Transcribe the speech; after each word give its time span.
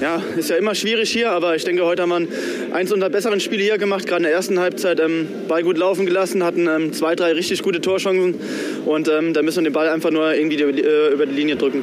Ja, 0.00 0.20
ist 0.36 0.50
ja 0.50 0.56
immer 0.56 0.74
schwierig 0.74 1.10
hier, 1.10 1.32
aber 1.32 1.56
ich 1.56 1.64
denke, 1.64 1.84
heute 1.84 2.02
haben 2.02 2.10
wir 2.10 2.74
eins 2.74 2.92
unserer 2.92 3.10
besseren 3.10 3.40
Spiele 3.40 3.62
hier 3.62 3.78
gemacht. 3.78 4.06
Gerade 4.06 4.18
in 4.18 4.24
der 4.24 4.32
ersten 4.32 4.58
Halbzeit 4.58 5.00
ähm, 5.00 5.28
Ball 5.48 5.62
gut 5.62 5.78
laufen 5.78 6.04
gelassen, 6.04 6.42
hatten 6.42 6.66
ähm, 6.66 6.92
zwei, 6.92 7.14
drei 7.14 7.32
richtig 7.32 7.62
gute 7.62 7.80
Torchancen 7.80 8.34
und 8.84 9.08
ähm, 9.08 9.32
da 9.34 9.42
müssen 9.42 9.58
wir 9.58 9.70
den 9.70 9.72
Ball 9.72 9.88
einfach 9.88 10.10
nur 10.10 10.34
irgendwie 10.34 10.56
die, 10.56 10.62
äh, 10.62 11.12
über 11.12 11.26
die 11.26 11.34
Linie 11.34 11.56
drücken. 11.56 11.82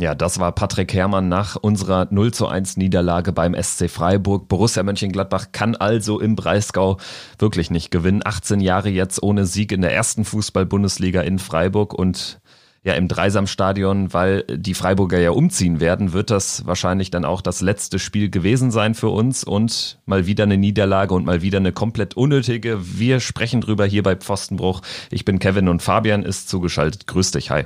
Ja, 0.00 0.14
das 0.14 0.40
war 0.40 0.52
Patrick 0.52 0.94
Herrmann 0.94 1.28
nach 1.28 1.56
unserer 1.56 2.08
0 2.10 2.32
zu 2.32 2.46
1 2.46 2.78
Niederlage 2.78 3.32
beim 3.32 3.54
SC 3.54 3.90
Freiburg. 3.90 4.48
Borussia 4.48 4.82
Mönchengladbach 4.82 5.52
kann 5.52 5.76
also 5.76 6.20
im 6.20 6.36
Breisgau 6.36 6.96
wirklich 7.38 7.70
nicht 7.70 7.90
gewinnen. 7.90 8.22
18 8.24 8.60
Jahre 8.60 8.88
jetzt 8.88 9.22
ohne 9.22 9.44
Sieg 9.44 9.72
in 9.72 9.82
der 9.82 9.92
ersten 9.92 10.24
Fußball-Bundesliga 10.24 11.20
in 11.20 11.38
Freiburg 11.38 11.92
und 11.92 12.39
ja 12.82 12.94
im 12.94 13.08
Dreisamstadion, 13.08 14.12
weil 14.14 14.44
die 14.48 14.74
Freiburger 14.74 15.18
ja 15.18 15.30
umziehen 15.30 15.80
werden, 15.80 16.12
wird 16.12 16.30
das 16.30 16.66
wahrscheinlich 16.66 17.10
dann 17.10 17.26
auch 17.26 17.42
das 17.42 17.60
letzte 17.60 17.98
Spiel 17.98 18.30
gewesen 18.30 18.70
sein 18.70 18.94
für 18.94 19.10
uns 19.10 19.44
und 19.44 19.98
mal 20.06 20.26
wieder 20.26 20.44
eine 20.44 20.56
Niederlage 20.56 21.12
und 21.12 21.26
mal 21.26 21.42
wieder 21.42 21.58
eine 21.58 21.72
komplett 21.72 22.16
unnötige. 22.16 22.78
Wir 22.80 23.20
sprechen 23.20 23.60
drüber 23.60 23.84
hier 23.84 24.02
bei 24.02 24.16
Pfostenbruch. 24.16 24.80
Ich 25.10 25.26
bin 25.26 25.38
Kevin 25.38 25.68
und 25.68 25.82
Fabian 25.82 26.22
ist 26.22 26.48
zugeschaltet. 26.48 27.06
Grüß 27.06 27.32
dich, 27.32 27.50
hi. 27.50 27.64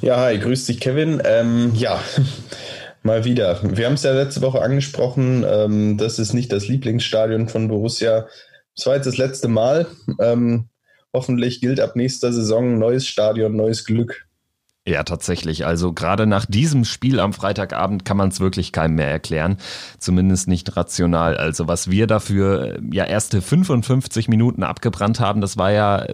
Ja, 0.00 0.16
hi, 0.16 0.38
grüß 0.38 0.64
dich, 0.64 0.80
Kevin. 0.80 1.20
Ähm, 1.26 1.72
ja, 1.74 2.00
mal 3.02 3.24
wieder. 3.24 3.60
Wir 3.62 3.84
haben 3.84 3.94
es 3.94 4.04
ja 4.04 4.14
letzte 4.14 4.40
Woche 4.40 4.62
angesprochen. 4.62 5.44
Ähm, 5.46 5.98
das 5.98 6.18
ist 6.18 6.32
nicht 6.32 6.50
das 6.50 6.66
Lieblingsstadion 6.66 7.48
von 7.48 7.68
Borussia. 7.68 8.26
Es 8.74 8.86
war 8.86 8.94
jetzt 8.94 9.06
das 9.06 9.18
letzte 9.18 9.48
Mal. 9.48 9.86
Ähm, 10.18 10.70
hoffentlich 11.12 11.60
gilt 11.60 11.80
ab 11.80 11.96
nächster 11.96 12.32
Saison 12.32 12.78
neues 12.78 13.06
Stadion, 13.06 13.56
neues 13.56 13.84
Glück. 13.84 14.28
Ja, 14.86 15.02
tatsächlich. 15.02 15.66
Also 15.66 15.92
gerade 15.92 16.26
nach 16.26 16.46
diesem 16.46 16.86
Spiel 16.86 17.20
am 17.20 17.34
Freitagabend 17.34 18.06
kann 18.06 18.16
man 18.16 18.30
es 18.30 18.40
wirklich 18.40 18.72
keinem 18.72 18.94
mehr 18.94 19.10
erklären. 19.10 19.58
Zumindest 19.98 20.48
nicht 20.48 20.76
rational. 20.78 21.36
Also 21.36 21.68
was 21.68 21.90
wir 21.90 22.06
dafür 22.06 22.76
äh, 22.76 22.80
ja 22.90 23.04
erste 23.04 23.42
55 23.42 24.28
Minuten 24.28 24.62
abgebrannt 24.62 25.20
haben, 25.20 25.42
das 25.42 25.58
war 25.58 25.72
ja 25.72 26.06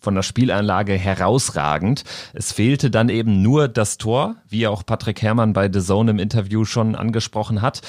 von 0.00 0.14
der 0.14 0.22
Spielanlage 0.22 0.92
herausragend. 0.92 2.04
Es 2.32 2.52
fehlte 2.52 2.90
dann 2.90 3.08
eben 3.08 3.42
nur 3.42 3.66
das 3.66 3.98
Tor, 3.98 4.36
wie 4.48 4.68
auch 4.68 4.86
Patrick 4.86 5.20
Herrmann 5.20 5.52
bei 5.52 5.68
The 5.72 5.80
Zone 5.80 6.12
im 6.12 6.18
Interview 6.20 6.64
schon 6.64 6.94
angesprochen 6.94 7.60
hat 7.60 7.82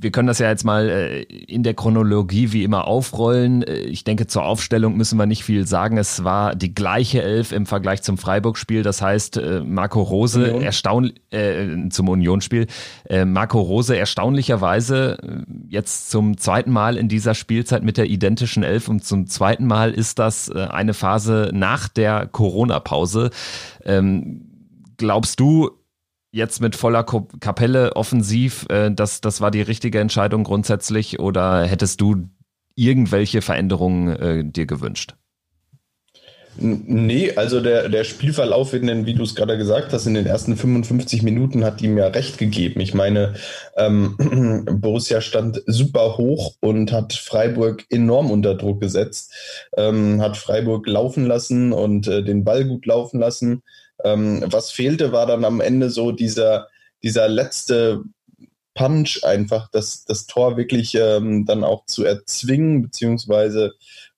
wir 0.00 0.10
können 0.10 0.28
das 0.28 0.38
ja 0.38 0.48
jetzt 0.48 0.64
mal 0.64 0.88
äh, 0.88 1.22
in 1.22 1.62
der 1.62 1.74
Chronologie 1.74 2.52
wie 2.52 2.64
immer 2.64 2.86
aufrollen. 2.86 3.62
Äh, 3.62 3.80
ich 3.80 4.02
denke, 4.04 4.26
zur 4.26 4.44
Aufstellung 4.44 4.96
müssen 4.96 5.18
wir 5.18 5.26
nicht 5.26 5.44
viel 5.44 5.66
sagen. 5.66 5.98
Es 5.98 6.24
war 6.24 6.54
die 6.54 6.74
gleiche 6.74 7.22
Elf 7.22 7.52
im 7.52 7.66
Vergleich 7.66 8.02
zum 8.02 8.16
Freiburg-Spiel. 8.16 8.82
Das 8.82 9.02
heißt, 9.02 9.36
äh, 9.36 9.60
Marco 9.60 10.00
Rose 10.00 10.62
erstaunlich 10.62 11.14
äh, 11.30 11.88
zum 11.90 12.08
Unionsspiel. 12.08 12.66
Äh, 13.08 13.26
Marco 13.26 13.60
Rose 13.60 13.96
erstaunlicherweise 13.96 15.44
jetzt 15.68 16.10
zum 16.10 16.38
zweiten 16.38 16.70
Mal 16.70 16.96
in 16.96 17.08
dieser 17.08 17.34
Spielzeit 17.34 17.82
mit 17.82 17.98
der 17.98 18.06
identischen 18.06 18.62
Elf 18.62 18.88
und 18.88 19.04
zum 19.04 19.26
zweiten 19.26 19.66
Mal 19.66 19.92
ist 19.92 20.18
das 20.18 20.48
äh, 20.48 20.66
eine 20.70 20.94
Phase 20.94 21.50
nach 21.52 21.88
der 21.88 22.26
Corona-Pause. 22.26 23.30
Ähm, 23.84 24.46
glaubst 24.96 25.40
du, 25.40 25.79
jetzt 26.32 26.60
mit 26.60 26.76
voller 26.76 27.04
Kapelle 27.04 27.96
offensiv, 27.96 28.66
äh, 28.70 28.90
das, 28.90 29.20
das 29.20 29.40
war 29.40 29.50
die 29.50 29.62
richtige 29.62 30.00
Entscheidung 30.00 30.44
grundsätzlich 30.44 31.18
oder 31.18 31.64
hättest 31.64 32.00
du 32.00 32.28
irgendwelche 32.74 33.42
Veränderungen 33.42 34.08
äh, 34.08 34.44
dir 34.44 34.66
gewünscht? 34.66 35.14
Nee, 36.56 37.32
also 37.36 37.60
der, 37.60 37.88
der 37.88 38.04
Spielverlauf, 38.04 38.74
in 38.74 38.86
den, 38.86 39.06
wie 39.06 39.14
du 39.14 39.22
es 39.22 39.34
gerade 39.34 39.56
gesagt 39.56 39.92
hast, 39.92 40.06
in 40.06 40.14
den 40.14 40.26
ersten 40.26 40.56
55 40.56 41.22
Minuten 41.22 41.64
hat 41.64 41.80
ihm 41.80 41.96
ja 41.96 42.08
recht 42.08 42.38
gegeben. 42.38 42.80
Ich 42.80 42.92
meine, 42.92 43.34
ähm, 43.76 44.66
Borussia 44.80 45.20
stand 45.20 45.62
super 45.66 46.18
hoch 46.18 46.54
und 46.60 46.92
hat 46.92 47.12
Freiburg 47.12 47.84
enorm 47.88 48.30
unter 48.30 48.56
Druck 48.56 48.80
gesetzt, 48.80 49.32
ähm, 49.76 50.20
hat 50.20 50.36
Freiburg 50.36 50.86
laufen 50.86 51.24
lassen 51.24 51.72
und 51.72 52.08
äh, 52.08 52.22
den 52.22 52.44
Ball 52.44 52.64
gut 52.64 52.84
laufen 52.84 53.20
lassen. 53.20 53.62
Ähm, 54.04 54.44
was 54.46 54.70
fehlte, 54.70 55.12
war 55.12 55.26
dann 55.26 55.44
am 55.44 55.60
Ende 55.60 55.90
so 55.90 56.12
dieser, 56.12 56.68
dieser 57.02 57.28
letzte 57.28 58.02
Punch 58.74 59.24
einfach, 59.24 59.68
das, 59.70 60.04
das 60.04 60.26
Tor 60.26 60.56
wirklich 60.56 60.94
ähm, 60.94 61.44
dann 61.44 61.64
auch 61.64 61.86
zu 61.86 62.04
erzwingen, 62.04 62.82
beziehungsweise 62.82 63.72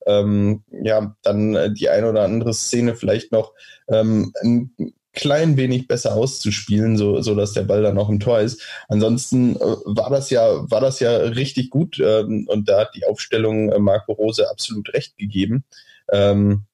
ähm, 0.07 0.63
ja, 0.71 1.17
dann 1.23 1.55
äh, 1.55 1.73
die 1.73 1.89
ein 1.89 2.05
oder 2.05 2.23
andere 2.23 2.55
Szene 2.55 2.95
vielleicht 2.95 3.33
noch 3.33 3.53
ähm, 3.89 4.33
ein 4.43 4.73
klein 5.15 5.57
wenig 5.57 5.89
besser 5.89 6.15
auszuspielen, 6.15 6.97
so, 6.97 7.21
so 7.21 7.35
dass 7.35 7.53
der 7.53 7.63
Ball 7.63 7.83
dann 7.83 7.99
auch 7.99 8.09
im 8.09 8.21
Tor 8.21 8.41
ist. 8.41 8.63
Ansonsten 8.89 9.57
äh, 9.57 9.59
war 9.59 10.11
das 10.11 10.31
ja, 10.31 10.71
war 10.71 10.81
das 10.81 11.01
ja 11.01 11.15
richtig 11.17 11.71
gut 11.71 12.01
ähm, 12.01 12.47
und 12.49 12.69
da 12.69 12.81
hat 12.81 12.95
die 12.95 13.07
Aufstellung 13.07 13.71
äh, 13.71 13.79
Marco 13.79 14.13
Rose 14.13 14.49
absolut 14.51 14.93
recht 14.95 15.17
gegeben, 15.19 15.65
ähm, 16.11 16.65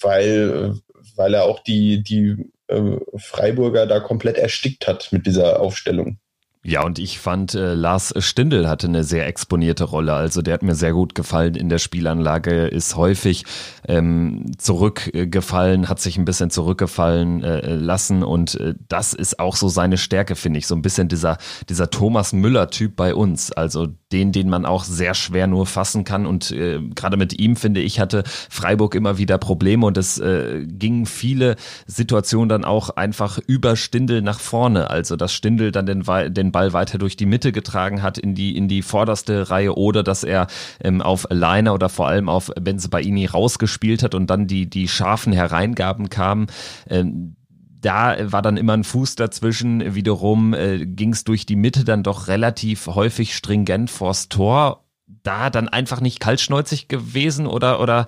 weil 0.00 0.74
weil 1.16 1.34
er 1.34 1.44
auch 1.44 1.60
die, 1.60 2.02
die 2.02 2.50
äh, 2.68 2.98
Freiburger 3.16 3.86
da 3.86 4.00
komplett 4.00 4.38
erstickt 4.38 4.86
hat 4.86 5.08
mit 5.12 5.26
dieser 5.26 5.60
Aufstellung. 5.60 6.18
Ja, 6.68 6.84
und 6.84 6.98
ich 6.98 7.20
fand, 7.20 7.54
äh, 7.54 7.74
Lars 7.74 8.12
Stindl 8.18 8.68
hatte 8.68 8.88
eine 8.88 9.04
sehr 9.04 9.28
exponierte 9.28 9.84
Rolle. 9.84 10.14
Also 10.14 10.42
der 10.42 10.54
hat 10.54 10.64
mir 10.64 10.74
sehr 10.74 10.92
gut 10.92 11.14
gefallen 11.14 11.54
in 11.54 11.68
der 11.68 11.78
Spielanlage, 11.78 12.66
ist 12.66 12.96
häufig 12.96 13.44
ähm, 13.86 14.50
zurückgefallen, 14.58 15.88
hat 15.88 16.00
sich 16.00 16.18
ein 16.18 16.24
bisschen 16.24 16.50
zurückgefallen 16.50 17.44
äh, 17.44 17.76
lassen 17.76 18.24
und 18.24 18.56
äh, 18.56 18.74
das 18.88 19.12
ist 19.14 19.38
auch 19.38 19.54
so 19.54 19.68
seine 19.68 19.96
Stärke, 19.96 20.34
finde 20.34 20.58
ich. 20.58 20.66
So 20.66 20.74
ein 20.74 20.82
bisschen 20.82 21.06
dieser, 21.06 21.38
dieser 21.68 21.88
Thomas 21.88 22.32
Müller-Typ 22.32 22.96
bei 22.96 23.14
uns. 23.14 23.52
Also 23.52 23.86
den, 24.12 24.32
den 24.32 24.48
man 24.48 24.66
auch 24.66 24.84
sehr 24.84 25.14
schwer 25.14 25.46
nur 25.46 25.66
fassen 25.66 26.04
kann. 26.04 26.26
Und 26.26 26.50
äh, 26.52 26.80
gerade 26.94 27.16
mit 27.16 27.38
ihm, 27.38 27.56
finde 27.56 27.80
ich, 27.80 27.98
hatte 27.98 28.22
Freiburg 28.50 28.94
immer 28.94 29.18
wieder 29.18 29.38
Probleme 29.38 29.84
und 29.86 29.96
es 29.96 30.18
äh, 30.18 30.64
gingen 30.66 31.06
viele 31.06 31.56
Situationen 31.86 32.48
dann 32.48 32.64
auch 32.64 32.90
einfach 32.90 33.38
über 33.46 33.76
Stindel 33.76 34.22
nach 34.22 34.40
vorne. 34.40 34.90
Also 34.90 35.16
dass 35.16 35.32
Stindel 35.32 35.72
dann 35.72 35.86
den, 35.86 36.04
den 36.28 36.52
Ball 36.56 36.72
weiter 36.72 36.96
durch 36.96 37.16
die 37.16 37.26
Mitte 37.26 37.52
getragen 37.52 38.00
hat 38.00 38.16
in 38.16 38.34
die, 38.34 38.56
in 38.56 38.66
die 38.66 38.80
vorderste 38.80 39.50
Reihe 39.50 39.76
oder 39.76 40.02
dass 40.02 40.24
er 40.24 40.46
ähm, 40.82 41.02
auf 41.02 41.26
Leiner 41.28 41.74
oder 41.74 41.90
vor 41.90 42.08
allem 42.08 42.30
auf 42.30 42.50
Benzebaini 42.58 43.26
rausgespielt 43.26 44.02
hat 44.02 44.14
und 44.14 44.30
dann 44.30 44.46
die, 44.46 44.64
die 44.64 44.88
scharfen 44.88 45.34
Hereingaben 45.34 46.08
kamen. 46.08 46.46
Ähm, 46.88 47.36
da 47.82 48.16
war 48.32 48.40
dann 48.40 48.56
immer 48.56 48.72
ein 48.72 48.84
Fuß 48.84 49.16
dazwischen. 49.16 49.94
Wiederum 49.94 50.54
äh, 50.54 50.86
ging 50.86 51.12
es 51.12 51.24
durch 51.24 51.44
die 51.44 51.56
Mitte 51.56 51.84
dann 51.84 52.02
doch 52.02 52.26
relativ 52.26 52.86
häufig 52.86 53.36
stringent 53.36 53.90
vors 53.90 54.30
Tor. 54.30 54.86
Da 55.22 55.50
dann 55.50 55.68
einfach 55.68 56.00
nicht 56.00 56.20
kaltschnäuzig 56.20 56.88
gewesen 56.88 57.46
oder, 57.46 57.80
oder 57.80 58.06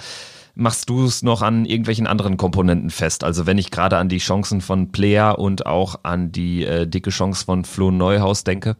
machst 0.58 0.90
du 0.90 1.04
es 1.04 1.22
noch 1.22 1.40
an 1.40 1.64
irgendwelchen 1.64 2.06
anderen 2.06 2.36
Komponenten 2.36 2.90
fest? 2.90 3.24
Also 3.24 3.46
wenn 3.46 3.58
ich 3.58 3.70
gerade 3.70 3.96
an 3.96 4.08
die 4.08 4.18
Chancen 4.18 4.60
von 4.60 4.90
Player 4.90 5.38
und 5.38 5.66
auch 5.66 6.00
an 6.02 6.32
die 6.32 6.64
äh, 6.64 6.86
dicke 6.86 7.10
Chance 7.10 7.44
von 7.44 7.64
Flo 7.64 7.90
Neuhaus 7.90 8.44
denke? 8.44 8.76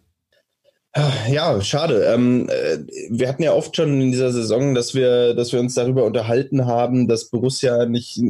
Ja, 1.31 1.61
schade. 1.61 2.05
Ähm, 2.13 2.49
äh, 2.49 2.79
wir 3.11 3.29
hatten 3.29 3.43
ja 3.43 3.53
oft 3.53 3.77
schon 3.77 4.01
in 4.01 4.11
dieser 4.11 4.33
Saison, 4.33 4.75
dass 4.75 4.95
wir, 4.95 5.35
dass 5.35 5.53
wir 5.53 5.61
uns 5.61 5.75
darüber 5.75 6.05
unterhalten 6.05 6.67
haben, 6.67 7.07
dass 7.07 7.31
Borussia 7.31 7.87
nicht, 7.87 8.21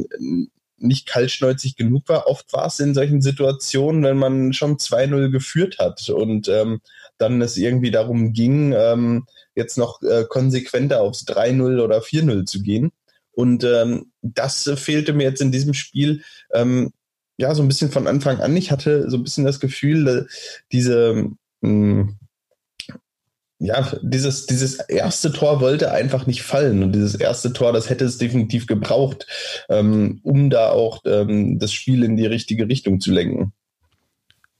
nicht 0.77 1.07
kaltschnäuzig 1.07 1.75
genug 1.75 2.07
war. 2.07 2.27
Oft 2.27 2.53
war 2.53 2.67
es 2.67 2.79
in 2.79 2.93
solchen 2.93 3.21
Situationen, 3.21 4.03
wenn 4.03 4.17
man 4.17 4.53
schon 4.53 4.77
2-0 4.77 5.31
geführt 5.31 5.77
hat 5.79 6.07
und 6.09 6.47
ähm, 6.49 6.81
dann 7.17 7.41
es 7.41 7.57
irgendwie 7.57 7.91
darum 7.91 8.33
ging, 8.33 8.73
ähm, 8.77 9.25
jetzt 9.55 9.77
noch 9.77 10.01
äh, 10.03 10.25
konsequenter 10.29 11.01
aufs 11.01 11.25
3-0 11.27 11.83
oder 11.83 11.99
4-0 11.99 12.45
zu 12.45 12.61
gehen. 12.61 12.91
Und 13.39 13.63
ähm, 13.63 14.11
das 14.21 14.69
fehlte 14.75 15.13
mir 15.13 15.23
jetzt 15.23 15.39
in 15.39 15.53
diesem 15.53 15.73
Spiel. 15.73 16.23
Ähm, 16.53 16.91
ja, 17.37 17.55
so 17.55 17.61
ein 17.61 17.69
bisschen 17.69 17.89
von 17.89 18.05
Anfang 18.05 18.41
an. 18.41 18.57
Ich 18.57 18.69
hatte 18.69 19.09
so 19.09 19.15
ein 19.15 19.23
bisschen 19.23 19.45
das 19.45 19.61
Gefühl, 19.61 20.07
äh, 20.09 20.25
diese, 20.73 21.29
mh, 21.61 21.69
hm, 21.69 22.17
ja, 23.59 23.93
dieses, 24.01 24.45
dieses 24.45 24.75
erste 24.75 25.31
Tor 25.31 25.61
wollte 25.61 25.93
einfach 25.93 26.27
nicht 26.27 26.43
fallen. 26.43 26.83
Und 26.83 26.91
dieses 26.91 27.15
erste 27.15 27.53
Tor, 27.53 27.71
das 27.71 27.89
hätte 27.89 28.03
es 28.03 28.17
definitiv 28.17 28.67
gebraucht, 28.67 29.25
ähm, 29.69 30.19
um 30.23 30.49
da 30.49 30.71
auch 30.71 30.99
ähm, 31.05 31.59
das 31.59 31.71
Spiel 31.71 32.03
in 32.03 32.17
die 32.17 32.25
richtige 32.25 32.67
Richtung 32.67 32.99
zu 32.99 33.11
lenken. 33.11 33.53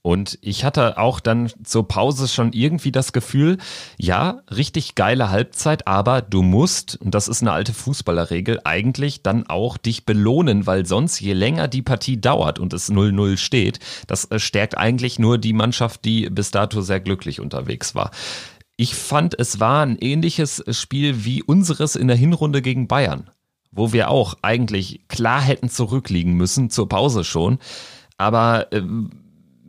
Und 0.01 0.39
ich 0.41 0.63
hatte 0.63 0.97
auch 0.97 1.19
dann 1.19 1.51
zur 1.63 1.87
Pause 1.87 2.29
schon 2.29 2.53
irgendwie 2.53 2.91
das 2.91 3.11
Gefühl, 3.11 3.57
ja, 3.97 4.41
richtig 4.49 4.95
geile 4.95 5.29
Halbzeit, 5.29 5.87
aber 5.87 6.21
du 6.21 6.41
musst, 6.41 6.95
und 7.01 7.13
das 7.13 7.27
ist 7.27 7.41
eine 7.41 7.51
alte 7.51 7.73
Fußballerregel, 7.73 8.61
eigentlich 8.63 9.23
dann 9.23 9.47
auch 9.47 9.75
dich 9.75 10.05
belohnen, 10.05 10.65
weil 10.65 10.85
sonst 10.85 11.19
je 11.19 11.33
länger 11.33 11.67
die 11.67 11.81
Partie 11.81 12.19
dauert 12.19 12.59
und 12.59 12.71
es 12.71 12.89
0-0 12.89 13.35
steht, 13.35 13.79
das 14.07 14.25
äh, 14.31 14.39
stärkt 14.39 14.77
eigentlich 14.77 15.19
nur 15.19 15.37
die 15.37 15.53
Mannschaft, 15.53 16.05
die 16.05 16.29
bis 16.29 16.51
dato 16.51 16.81
sehr 16.81 17.01
glücklich 17.01 17.41
unterwegs 17.41 17.93
war. 17.93 18.11
Ich 18.77 18.95
fand, 18.95 19.37
es 19.37 19.59
war 19.59 19.85
ein 19.85 19.97
ähnliches 19.99 20.63
Spiel 20.69 21.25
wie 21.25 21.43
unseres 21.43 21.97
in 21.97 22.07
der 22.07 22.15
Hinrunde 22.15 22.61
gegen 22.61 22.87
Bayern, 22.87 23.29
wo 23.69 23.91
wir 23.91 24.09
auch 24.09 24.35
eigentlich 24.43 25.01
klar 25.09 25.41
hätten 25.41 25.69
zurückliegen 25.69 26.35
müssen, 26.35 26.69
zur 26.69 26.87
Pause 26.87 27.25
schon. 27.25 27.59
Aber 28.17 28.71
äh, 28.71 28.81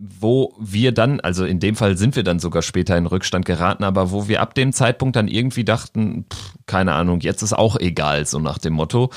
wo 0.00 0.55
wir 0.58 0.93
dann, 0.93 1.20
also 1.20 1.44
in 1.44 1.61
dem 1.61 1.76
Fall 1.76 1.99
sind 1.99 2.17
wir 2.17 2.23
dann 2.23 2.38
sogar 2.38 2.62
später 2.62 2.97
in 2.97 3.06
Rückstand 3.06 3.44
geraten, 3.44 3.85
aber 3.85 4.11
wo 4.11 4.29
wir 4.29 4.41
ab 4.41 4.55
dem 4.55 4.73
Zeitpunkt 4.73 5.14
dann 5.14 5.29
irgendwie 5.29 5.64
dachten, 5.64 6.25
pff, 6.32 6.55
keine 6.67 6.94
Ahnung, 6.94 7.20
jetzt 7.20 7.43
ist 7.43 7.52
auch 7.52 7.76
egal, 7.79 8.25
so 8.25 8.38
nach 8.38 8.58
dem 8.58 8.73
Motto. 8.73 9.11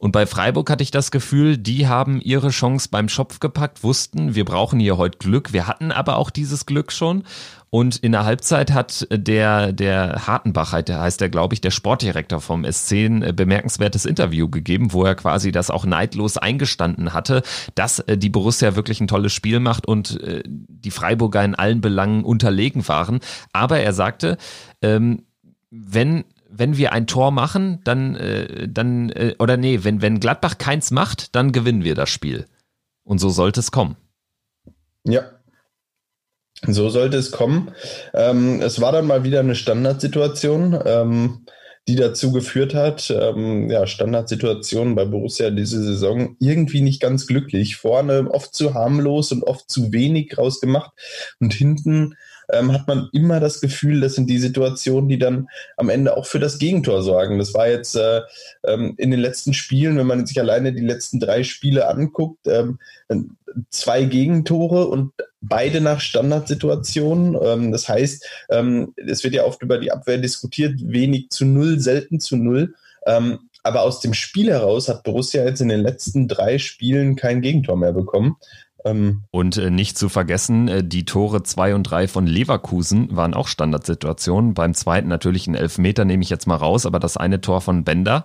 Und 0.00 0.12
bei 0.12 0.24
Freiburg 0.24 0.70
hatte 0.70 0.82
ich 0.82 0.90
das 0.90 1.10
Gefühl, 1.10 1.58
die 1.58 1.86
haben 1.86 2.22
ihre 2.22 2.48
Chance 2.48 2.88
beim 2.90 3.10
Schopf 3.10 3.38
gepackt, 3.38 3.84
wussten, 3.84 4.34
wir 4.34 4.46
brauchen 4.46 4.80
hier 4.80 4.96
heute 4.96 5.18
Glück. 5.18 5.52
Wir 5.52 5.66
hatten 5.66 5.92
aber 5.92 6.16
auch 6.16 6.30
dieses 6.30 6.64
Glück 6.64 6.90
schon. 6.90 7.24
Und 7.68 7.98
in 7.98 8.12
der 8.12 8.24
Halbzeit 8.24 8.72
hat 8.72 9.06
der, 9.12 9.74
der 9.74 10.26
Hartenbach, 10.26 10.72
heißt 10.72 11.20
der, 11.20 11.28
glaube 11.28 11.52
ich, 11.52 11.60
der 11.60 11.70
Sportdirektor 11.70 12.40
vom 12.40 12.64
SC, 12.64 12.92
ein 12.92 13.36
bemerkenswertes 13.36 14.06
Interview 14.06 14.48
gegeben, 14.48 14.94
wo 14.94 15.04
er 15.04 15.14
quasi 15.14 15.52
das 15.52 15.70
auch 15.70 15.84
neidlos 15.84 16.38
eingestanden 16.38 17.12
hatte, 17.12 17.42
dass 17.74 17.98
äh, 17.98 18.16
die 18.16 18.30
Borussia 18.30 18.76
wirklich 18.76 19.02
ein 19.02 19.06
tolles 19.06 19.34
Spiel 19.34 19.60
macht 19.60 19.86
und 19.86 20.18
äh, 20.22 20.42
die 20.46 20.90
Freiburger 20.90 21.44
in 21.44 21.54
allen 21.54 21.82
Belangen 21.82 22.24
unterlegen 22.24 22.88
waren. 22.88 23.20
Aber 23.52 23.80
er 23.80 23.92
sagte, 23.92 24.38
ähm, 24.80 25.24
wenn 25.70 26.24
wenn 26.50 26.76
wir 26.76 26.92
ein 26.92 27.06
Tor 27.06 27.30
machen, 27.30 27.80
dann, 27.84 28.16
äh, 28.16 28.68
dann 28.68 29.10
äh, 29.10 29.34
oder 29.38 29.56
nee, 29.56 29.80
wenn, 29.82 30.02
wenn 30.02 30.20
Gladbach 30.20 30.58
keins 30.58 30.90
macht, 30.90 31.34
dann 31.34 31.52
gewinnen 31.52 31.84
wir 31.84 31.94
das 31.94 32.10
Spiel. 32.10 32.46
Und 33.04 33.18
so 33.18 33.30
sollte 33.30 33.60
es 33.60 33.70
kommen. 33.70 33.96
Ja. 35.04 35.30
So 36.66 36.90
sollte 36.90 37.16
es 37.16 37.30
kommen. 37.30 37.72
Ähm, 38.12 38.60
es 38.60 38.80
war 38.80 38.92
dann 38.92 39.06
mal 39.06 39.24
wieder 39.24 39.40
eine 39.40 39.54
Standardsituation, 39.54 40.78
ähm, 40.84 41.46
die 41.88 41.96
dazu 41.96 42.32
geführt 42.32 42.74
hat, 42.74 43.10
ähm, 43.10 43.70
ja, 43.70 43.86
Standardsituation 43.86 44.94
bei 44.94 45.06
Borussia 45.06 45.50
diese 45.50 45.82
Saison 45.82 46.36
irgendwie 46.38 46.82
nicht 46.82 47.00
ganz 47.00 47.26
glücklich. 47.26 47.76
Vorne 47.76 48.30
oft 48.30 48.54
zu 48.54 48.74
harmlos 48.74 49.32
und 49.32 49.44
oft 49.44 49.70
zu 49.70 49.92
wenig 49.92 50.36
rausgemacht 50.36 50.92
und 51.40 51.54
hinten 51.54 52.14
ähm, 52.52 52.72
hat 52.72 52.86
man 52.86 53.08
immer 53.12 53.40
das 53.40 53.60
Gefühl, 53.60 54.00
das 54.00 54.14
sind 54.14 54.28
die 54.28 54.38
Situationen, 54.38 55.08
die 55.08 55.18
dann 55.18 55.48
am 55.76 55.88
Ende 55.88 56.16
auch 56.16 56.26
für 56.26 56.38
das 56.38 56.58
Gegentor 56.58 57.02
sorgen. 57.02 57.38
Das 57.38 57.54
war 57.54 57.68
jetzt 57.68 57.96
äh, 57.96 58.20
ähm, 58.64 58.94
in 58.96 59.10
den 59.10 59.20
letzten 59.20 59.54
Spielen, 59.54 59.96
wenn 59.98 60.06
man 60.06 60.26
sich 60.26 60.38
alleine 60.38 60.72
die 60.72 60.84
letzten 60.84 61.20
drei 61.20 61.42
Spiele 61.42 61.88
anguckt, 61.88 62.46
ähm, 62.46 62.78
zwei 63.70 64.04
Gegentore 64.04 64.86
und 64.86 65.12
beide 65.40 65.80
nach 65.80 66.00
Standardsituationen. 66.00 67.38
Ähm, 67.42 67.72
das 67.72 67.88
heißt, 67.88 68.26
ähm, 68.50 68.94
es 68.96 69.24
wird 69.24 69.34
ja 69.34 69.44
oft 69.44 69.62
über 69.62 69.78
die 69.78 69.92
Abwehr 69.92 70.18
diskutiert, 70.18 70.74
wenig 70.82 71.30
zu 71.30 71.44
null, 71.44 71.80
selten 71.80 72.20
zu 72.20 72.36
null. 72.36 72.74
Ähm, 73.06 73.38
aber 73.62 73.82
aus 73.82 74.00
dem 74.00 74.14
Spiel 74.14 74.50
heraus 74.50 74.88
hat 74.88 75.02
Borussia 75.02 75.44
jetzt 75.44 75.60
in 75.60 75.68
den 75.68 75.80
letzten 75.80 76.28
drei 76.28 76.58
Spielen 76.58 77.16
kein 77.16 77.42
Gegentor 77.42 77.76
mehr 77.76 77.92
bekommen. 77.92 78.36
Ähm, 78.84 79.24
und 79.30 79.56
äh, 79.56 79.70
nicht 79.70 79.98
zu 79.98 80.08
vergessen, 80.08 80.68
äh, 80.68 80.84
die 80.84 81.04
Tore 81.04 81.42
2 81.42 81.74
und 81.74 81.82
3 81.84 82.08
von 82.08 82.26
Leverkusen 82.26 83.14
waren 83.14 83.34
auch 83.34 83.48
Standardsituationen. 83.48 84.54
Beim 84.54 84.74
zweiten 84.74 85.08
natürlich 85.08 85.46
ein 85.46 85.54
Elfmeter 85.54 86.04
nehme 86.04 86.22
ich 86.22 86.30
jetzt 86.30 86.46
mal 86.46 86.56
raus, 86.56 86.86
aber 86.86 86.98
das 86.98 87.16
eine 87.16 87.40
Tor 87.40 87.60
von 87.60 87.84
Bender 87.84 88.24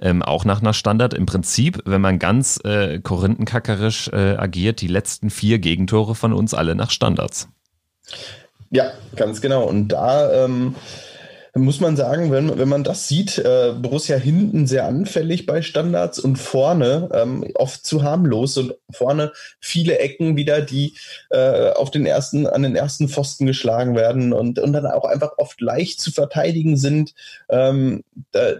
ähm, 0.00 0.22
auch 0.22 0.44
nach 0.44 0.60
einer 0.60 0.72
Standard. 0.72 1.14
Im 1.14 1.26
Prinzip, 1.26 1.82
wenn 1.84 2.00
man 2.00 2.18
ganz 2.18 2.58
äh, 2.64 3.00
korinthenkackerisch 3.00 4.08
äh, 4.08 4.36
agiert, 4.36 4.80
die 4.80 4.88
letzten 4.88 5.30
vier 5.30 5.58
Gegentore 5.58 6.14
von 6.14 6.32
uns 6.32 6.54
alle 6.54 6.74
nach 6.74 6.90
Standards. 6.90 7.48
Ja, 8.70 8.92
ganz 9.16 9.40
genau. 9.40 9.64
Und 9.64 9.88
da 9.88 10.44
ähm, 10.44 10.74
muss 11.54 11.80
man 11.80 11.96
sagen, 11.96 12.30
wenn, 12.30 12.58
wenn 12.58 12.68
man 12.68 12.84
das 12.84 13.08
sieht, 13.08 13.38
äh, 13.38 13.74
Borussia 13.76 14.16
hinten 14.16 14.66
sehr 14.66 14.86
anfällig 14.86 15.46
bei 15.46 15.62
Standards 15.62 16.20
und 16.20 16.36
vorne 16.36 17.08
ähm, 17.12 17.44
oft 17.54 17.84
zu 17.84 18.02
harmlos 18.02 18.56
und 18.56 18.74
vorne 18.90 19.32
viele 19.60 19.98
Ecken 19.98 20.36
wieder, 20.36 20.60
die 20.60 20.96
äh, 21.30 21.70
auf 21.70 21.90
den 21.90 22.06
ersten, 22.06 22.46
an 22.46 22.62
den 22.62 22.76
ersten 22.76 23.08
Pfosten 23.08 23.46
geschlagen 23.46 23.96
werden 23.96 24.32
und, 24.32 24.58
und 24.60 24.72
dann 24.72 24.86
auch 24.86 25.04
einfach 25.04 25.32
oft 25.38 25.60
leicht 25.60 26.00
zu 26.00 26.12
verteidigen 26.12 26.76
sind. 26.76 27.14
Ähm, 27.48 28.04
da, 28.30 28.54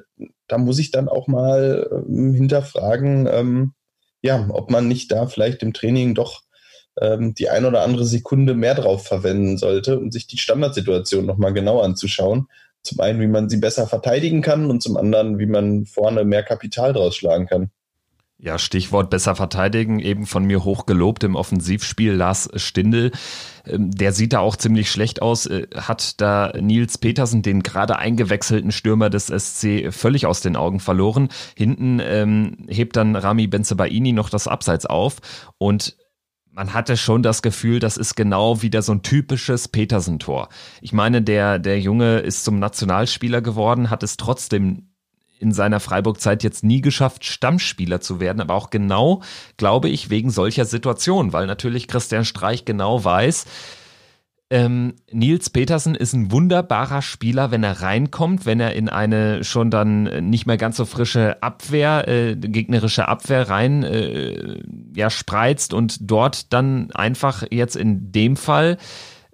da 0.48 0.58
muss 0.58 0.80
ich 0.80 0.90
dann 0.90 1.08
auch 1.08 1.28
mal 1.28 1.88
ähm, 1.92 2.34
hinterfragen, 2.34 3.28
ähm, 3.30 3.72
ja, 4.20 4.48
ob 4.50 4.70
man 4.70 4.88
nicht 4.88 5.12
da 5.12 5.26
vielleicht 5.26 5.62
im 5.62 5.72
Training 5.72 6.14
doch 6.14 6.42
ähm, 7.00 7.34
die 7.34 7.48
ein 7.50 7.64
oder 7.64 7.82
andere 7.82 8.04
Sekunde 8.04 8.54
mehr 8.54 8.74
drauf 8.74 9.06
verwenden 9.06 9.58
sollte, 9.58 9.98
um 9.98 10.10
sich 10.10 10.26
die 10.26 10.38
Standardsituation 10.38 11.24
nochmal 11.24 11.52
genau 11.52 11.80
anzuschauen 11.80 12.48
zum 12.82 13.00
einen, 13.00 13.20
wie 13.20 13.26
man 13.26 13.48
sie 13.48 13.58
besser 13.58 13.86
verteidigen 13.86 14.42
kann 14.42 14.70
und 14.70 14.82
zum 14.82 14.96
anderen, 14.96 15.38
wie 15.38 15.46
man 15.46 15.86
vorne 15.86 16.24
mehr 16.24 16.42
Kapital 16.42 16.92
draus 16.92 17.16
schlagen 17.16 17.46
kann. 17.46 17.70
Ja, 18.42 18.58
Stichwort 18.58 19.10
besser 19.10 19.36
verteidigen, 19.36 19.98
eben 19.98 20.24
von 20.24 20.46
mir 20.46 20.64
hochgelobt 20.64 21.24
im 21.24 21.34
Offensivspiel 21.34 22.12
Lars 22.12 22.48
Stindl. 22.54 23.12
Ähm, 23.66 23.90
der 23.90 24.12
sieht 24.12 24.32
da 24.32 24.38
auch 24.38 24.56
ziemlich 24.56 24.90
schlecht 24.90 25.20
aus, 25.20 25.44
äh, 25.44 25.66
hat 25.76 26.22
da 26.22 26.50
Nils 26.58 26.96
Petersen, 26.96 27.42
den 27.42 27.62
gerade 27.62 27.98
eingewechselten 27.98 28.72
Stürmer 28.72 29.10
des 29.10 29.26
SC, 29.26 29.92
völlig 29.92 30.24
aus 30.24 30.40
den 30.40 30.56
Augen 30.56 30.80
verloren. 30.80 31.28
Hinten 31.54 32.00
ähm, 32.02 32.56
hebt 32.66 32.96
dann 32.96 33.14
Rami 33.14 33.46
Benzebaini 33.46 34.12
noch 34.12 34.30
das 34.30 34.48
Abseits 34.48 34.86
auf 34.86 35.16
und 35.58 35.98
man 36.60 36.74
hatte 36.74 36.98
schon 36.98 37.22
das 37.22 37.40
Gefühl, 37.40 37.78
das 37.78 37.96
ist 37.96 38.16
genau 38.16 38.60
wieder 38.60 38.82
so 38.82 38.92
ein 38.92 39.00
typisches 39.00 39.66
Petersen-Tor. 39.68 40.50
Ich 40.82 40.92
meine, 40.92 41.22
der, 41.22 41.58
der 41.58 41.80
Junge 41.80 42.18
ist 42.18 42.44
zum 42.44 42.58
Nationalspieler 42.58 43.40
geworden, 43.40 43.88
hat 43.88 44.02
es 44.02 44.18
trotzdem 44.18 44.90
in 45.38 45.52
seiner 45.52 45.80
Freiburg-Zeit 45.80 46.42
jetzt 46.42 46.62
nie 46.62 46.82
geschafft, 46.82 47.24
Stammspieler 47.24 48.02
zu 48.02 48.20
werden, 48.20 48.42
aber 48.42 48.52
auch 48.52 48.68
genau, 48.68 49.22
glaube 49.56 49.88
ich, 49.88 50.10
wegen 50.10 50.28
solcher 50.28 50.66
Situationen, 50.66 51.32
weil 51.32 51.46
natürlich 51.46 51.88
Christian 51.88 52.26
Streich 52.26 52.66
genau 52.66 53.02
weiß, 53.02 53.46
ähm, 54.50 54.94
Nils 55.12 55.48
Petersen 55.50 55.94
ist 55.94 56.12
ein 56.12 56.32
wunderbarer 56.32 57.02
Spieler, 57.02 57.52
wenn 57.52 57.62
er 57.62 57.82
reinkommt, 57.82 58.46
wenn 58.46 58.58
er 58.58 58.74
in 58.74 58.88
eine 58.88 59.44
schon 59.44 59.70
dann 59.70 60.28
nicht 60.28 60.46
mehr 60.46 60.56
ganz 60.56 60.76
so 60.76 60.84
frische 60.84 61.40
Abwehr, 61.40 62.08
äh, 62.08 62.34
gegnerische 62.34 63.06
Abwehr 63.06 63.48
rein 63.48 63.84
äh, 63.84 64.60
ja, 64.94 65.08
spreizt 65.08 65.72
und 65.72 65.98
dort 66.10 66.52
dann 66.52 66.90
einfach 66.90 67.44
jetzt 67.50 67.76
in 67.76 68.10
dem 68.10 68.36
Fall 68.36 68.76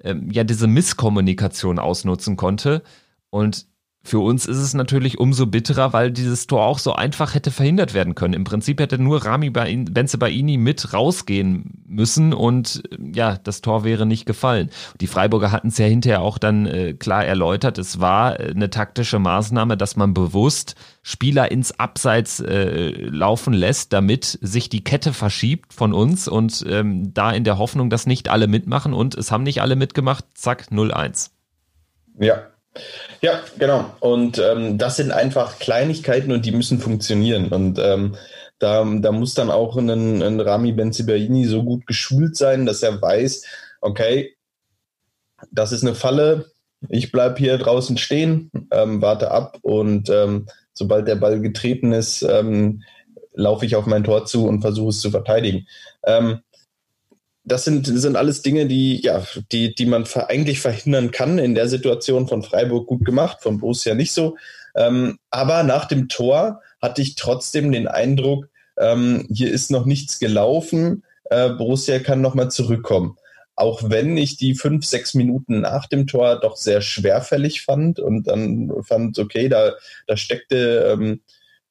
äh, 0.03 0.15
ja 0.31 0.45
diese 0.45 0.67
Misskommunikation 0.67 1.79
ausnutzen 1.79 2.37
konnte. 2.37 2.83
Und 3.31 3.67
für 4.07 4.21
uns 4.21 4.47
ist 4.47 4.59
es 4.59 4.73
natürlich 4.73 5.19
umso 5.19 5.47
bitterer, 5.47 5.93
weil 5.93 6.13
dieses 6.13 6.47
Tor 6.47 6.65
auch 6.65 6.79
so 6.79 6.95
einfach 6.95 7.35
hätte 7.35 7.51
verhindert 7.51 7.93
werden 7.93 8.15
können. 8.15 8.35
Im 8.35 8.45
Prinzip 8.45 8.81
hätte 8.81 8.99
nur 8.99 9.25
Rami 9.25 9.51
Benzebaini 9.51 10.57
mit 10.57 10.93
rausgehen 10.93 11.83
müssen 11.87 12.33
und 12.33 12.83
ja, 13.13 13.37
das 13.37 13.63
Tor 13.63 13.85
wäre 13.85 14.07
nicht 14.07 14.25
gefallen. 14.25 14.71
Die 15.01 15.09
Freiburger 15.09 15.51
hatten 15.51 15.69
es 15.69 15.79
ja 15.79 15.87
hinterher 15.87 16.21
auch 16.21 16.39
dann 16.39 16.67
äh, 16.67 16.95
klar 16.95 17.25
erläutert. 17.25 17.79
Es 17.79 18.01
war 18.01 18.39
äh, 18.39 18.51
eine 18.51 18.71
taktische 18.71 19.19
Maßnahme, 19.19 19.77
dass 19.77 19.97
man 19.97 20.15
bewusst 20.15 20.77
Spieler 21.03 21.51
ins 21.51 21.79
Abseits 21.79 22.41
äh, 22.41 22.91
laufen 22.91 23.53
lässt, 23.53 23.93
damit 23.93 24.39
sich 24.41 24.69
die 24.69 24.85
Kette 24.85 25.13
verschiebt 25.13 25.75
von 25.75 25.93
uns 25.93 26.29
und 26.29 26.65
ähm, 26.69 27.13
da 27.13 27.33
in 27.33 27.45
der 27.45 27.59
Hoffnung, 27.59 27.91
dass 27.91 28.07
nicht 28.07 28.29
alle 28.29 28.47
mitmachen 28.47 28.93
und 28.93 29.15
es 29.17 29.33
haben 29.33 29.43
nicht 29.43 29.63
alle 29.63 29.77
mitgemacht, 29.77 30.25
zack, 30.35 30.69
0-1. 30.71 31.31
Ja, 32.19 32.43
ja, 33.21 33.41
genau. 33.59 33.93
Und 34.01 34.39
ähm, 34.39 34.79
das 34.79 34.97
sind 34.97 35.11
einfach 35.11 35.59
Kleinigkeiten 35.59 36.33
und 36.33 36.45
die 36.45 36.53
müssen 36.53 36.79
funktionieren. 36.79 37.49
Und 37.49 37.79
ähm, 37.79 38.17
da, 38.59 38.85
da 38.85 39.13
muss 39.13 39.35
dann 39.35 39.51
auch 39.51 39.77
ein, 39.77 40.23
ein 40.23 40.41
Rami 40.41 40.73
Benzibaini 40.73 41.45
so 41.45 41.63
gut 41.63 41.87
geschult 41.87 42.37
sein, 42.37 42.67
dass 42.67 42.83
er 42.83 43.01
weiß, 43.01 43.45
okay, 43.81 44.37
das 45.51 45.73
ist 45.73 45.83
eine 45.83 45.95
Falle, 45.95 46.47
ich 46.89 47.13
bleibe 47.13 47.39
hier 47.39 47.59
draußen 47.59 47.99
stehen, 47.99 48.51
ähm, 48.71 49.03
warte 49.03 49.31
ab 49.31 49.59
und 49.63 50.09
ähm, 50.11 50.47
sobald 50.73 51.09
der 51.09 51.17
Ball 51.17 51.41
getreten 51.41 51.93
ist, 51.93 52.23
ähm, 52.23 52.83
laufe 53.35 53.67
ich 53.67 53.77
auf 53.77 53.87
mein 53.87 54.05
Tor 54.05 54.25
zu 54.25 54.47
und 54.47 54.63
versuche 54.63 54.91
es 54.91 55.01
zu 55.01 55.11
verteidigen. 55.11 55.67
Ähm, 56.05 56.41
das 57.47 57.65
sind, 57.65 57.87
sind 57.87 58.17
alles 58.17 58.43
Dinge, 58.43 58.67
die, 58.67 59.01
ja, 59.03 59.25
die, 59.53 59.75
die 59.75 59.87
man 59.87 60.05
eigentlich 60.29 60.61
verhindern 60.61 61.13
kann. 61.13 61.39
In 61.39 61.55
der 61.55 61.69
Situation 61.69 62.27
von 62.27 62.43
Freiburg 62.43 62.89
gut 62.89 63.05
gemacht, 63.05 63.39
von 63.41 63.59
Borussia 63.59 63.95
nicht 63.95 64.13
so. 64.13 64.37
Ähm, 64.75 65.19
aber 65.31 65.63
nach 65.63 65.87
dem 65.87 66.09
Tor 66.09 66.61
hatte 66.83 67.03
ich 67.03 67.15
trotzdem 67.15 67.71
den 67.71 67.87
Eindruck, 67.87 68.49
ähm, 68.79 69.27
hier 69.33 69.51
ist 69.51 69.71
noch 69.71 69.87
nichts 69.87 70.19
gelaufen. 70.19 71.05
Äh, 71.31 71.51
Borussia 71.51 72.01
kann 72.01 72.21
nochmal 72.21 72.51
zurückkommen. 72.51 73.17
Auch 73.55 73.91
wenn 73.91 74.17
ich 74.17 74.37
die 74.37 74.55
fünf, 74.57 74.85
sechs 74.85 75.15
Minuten 75.15 75.61
nach 75.61 75.87
dem 75.87 76.09
Tor 76.09 76.41
doch 76.41 76.57
sehr 76.57 76.83
schwerfällig 76.83 77.63
fand 77.63 78.01
und 78.01 78.25
dann 78.27 78.73
fand, 78.83 79.19
okay, 79.21 79.49
da, 79.49 79.73
da 80.09 80.17
steckte 80.17 80.91
ähm, 80.93 81.21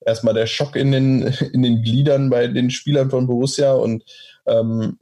erstmal 0.05 0.34
der 0.34 0.48
Schock 0.48 0.77
in 0.77 0.94
den, 0.94 1.22
in 1.53 1.63
den 1.63 1.82
Gliedern 1.84 2.29
bei 2.29 2.48
den 2.48 2.72
Spielern 2.72 3.10
von 3.10 3.27
Borussia 3.27 3.74
und 3.74 4.03
ähm, 4.48 4.98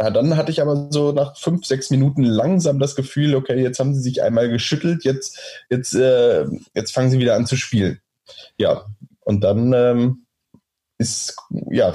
ja, 0.00 0.10
dann 0.10 0.36
hatte 0.36 0.52
ich 0.52 0.62
aber 0.62 0.88
so 0.90 1.12
nach 1.12 1.36
fünf, 1.36 1.66
sechs 1.66 1.90
Minuten 1.90 2.22
langsam 2.22 2.78
das 2.78 2.94
Gefühl, 2.94 3.34
okay, 3.34 3.60
jetzt 3.60 3.80
haben 3.80 3.94
sie 3.94 4.00
sich 4.00 4.22
einmal 4.22 4.48
geschüttelt, 4.48 5.04
jetzt, 5.04 5.38
jetzt, 5.70 5.94
äh, 5.94 6.46
jetzt 6.74 6.92
fangen 6.92 7.10
sie 7.10 7.18
wieder 7.18 7.34
an 7.34 7.46
zu 7.46 7.56
spielen. 7.56 8.00
Ja, 8.58 8.86
und 9.24 9.42
dann 9.42 9.72
ähm, 9.72 10.26
ist, 10.98 11.36
ja, 11.70 11.92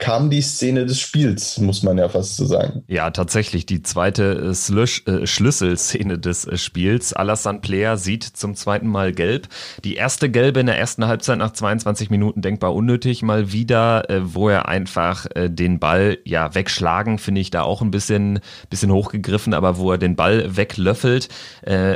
kam 0.00 0.30
die 0.30 0.40
Szene 0.40 0.86
des 0.86 0.98
Spiels, 0.98 1.58
muss 1.58 1.82
man 1.82 1.98
ja 1.98 2.08
fast 2.08 2.36
so 2.36 2.46
sagen. 2.46 2.82
Ja, 2.88 3.10
tatsächlich 3.10 3.66
die 3.66 3.82
zweite 3.82 4.32
äh, 4.32 4.54
Slush, 4.54 5.06
äh, 5.06 5.26
Schlüsselszene 5.26 6.18
des 6.18 6.46
äh, 6.46 6.56
Spiels. 6.56 7.12
Alassane 7.12 7.60
Player 7.60 7.98
sieht 7.98 8.24
zum 8.24 8.56
zweiten 8.56 8.88
Mal 8.88 9.12
gelb. 9.12 9.46
Die 9.84 9.94
erste 9.94 10.30
gelbe 10.30 10.60
in 10.60 10.66
der 10.66 10.78
ersten 10.78 11.06
Halbzeit 11.06 11.38
nach 11.38 11.52
22 11.52 12.08
Minuten 12.08 12.40
denkbar 12.40 12.74
unnötig 12.74 13.22
mal 13.22 13.52
wieder, 13.52 14.08
äh, 14.08 14.34
wo 14.34 14.48
er 14.48 14.68
einfach 14.68 15.26
äh, 15.34 15.50
den 15.50 15.78
Ball 15.78 16.18
ja 16.24 16.54
wegschlagen, 16.54 17.18
finde 17.18 17.42
ich 17.42 17.50
da 17.50 17.62
auch 17.62 17.82
ein 17.82 17.90
bisschen 17.90 18.40
bisschen 18.70 18.90
hochgegriffen, 18.90 19.52
aber 19.52 19.76
wo 19.76 19.92
er 19.92 19.98
den 19.98 20.16
Ball 20.16 20.56
weglöffelt 20.56 21.28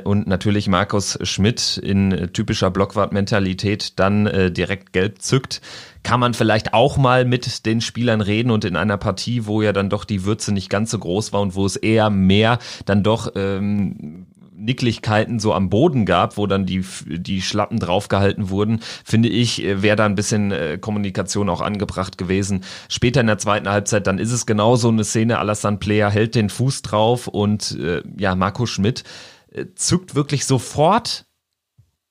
und 0.05 0.27
natürlich 0.27 0.69
Markus 0.69 1.19
Schmidt 1.23 1.79
in 1.79 2.31
typischer 2.33 2.71
Blockwart-Mentalität 2.71 3.99
dann 3.99 4.53
direkt 4.53 4.93
gelb 4.93 5.23
zückt 5.23 5.61
kann 6.05 6.21
man 6.21 6.35
vielleicht 6.35 6.73
auch 6.73 6.97
mal 6.97 7.25
mit 7.25 7.67
den 7.67 7.81
Spielern 7.81 8.21
reden 8.21 8.51
und 8.51 8.65
in 8.65 8.77
einer 8.77 8.99
Partie, 8.99 9.47
wo 9.47 9.63
ja 9.63 9.73
dann 9.73 9.91
doch 9.91 10.05
die 10.05 10.25
Würze 10.25 10.53
nicht 10.53 10.71
ganz 10.71 10.91
so 10.91 10.99
groß 10.99 11.33
war 11.33 11.41
und 11.41 11.57
wo 11.57 11.67
es 11.67 11.77
eher 11.77 12.11
mehr 12.11 12.59
dann 12.85 13.03
doch 13.03 13.33
ähm, 13.35 14.27
Nicklichkeiten 14.57 15.41
so 15.41 15.53
am 15.53 15.69
Boden 15.69 16.07
gab, 16.07 16.37
wo 16.37 16.47
dann 16.47 16.67
die, 16.67 16.85
die 17.07 17.43
Schlappen 17.43 17.79
draufgehalten 17.79 18.51
wurden, 18.51 18.81
finde 19.05 19.29
ich, 19.29 19.63
äh, 19.65 19.83
wäre 19.83 19.97
da 19.97 20.07
ein 20.07 20.15
bisschen 20.15 20.53
äh, 20.53 20.79
Kommunikation 20.81 21.49
auch 21.49 21.61
angebracht 21.61 22.19
gewesen. 22.19 22.65
Später 22.89 23.21
in 23.21 23.27
der 23.27 23.39
zweiten 23.39 23.69
Halbzeit, 23.69 24.07
dann 24.07 24.19
ist 24.19 24.33
es 24.33 24.47
genau 24.47 24.77
so 24.77 24.89
eine 24.89 25.05
Szene, 25.05 25.39
Alassane 25.39 25.79
Player 25.79 26.11
hält 26.11 26.35
den 26.35 26.51
Fuß 26.51 26.83
drauf 26.83 27.29
und 27.29 27.79
äh, 27.79 28.03
ja, 28.17 28.35
Marco 28.35 28.67
Schmidt 28.67 29.05
äh, 29.53 29.67
zückt 29.75 30.15
wirklich 30.15 30.45
sofort 30.45 31.27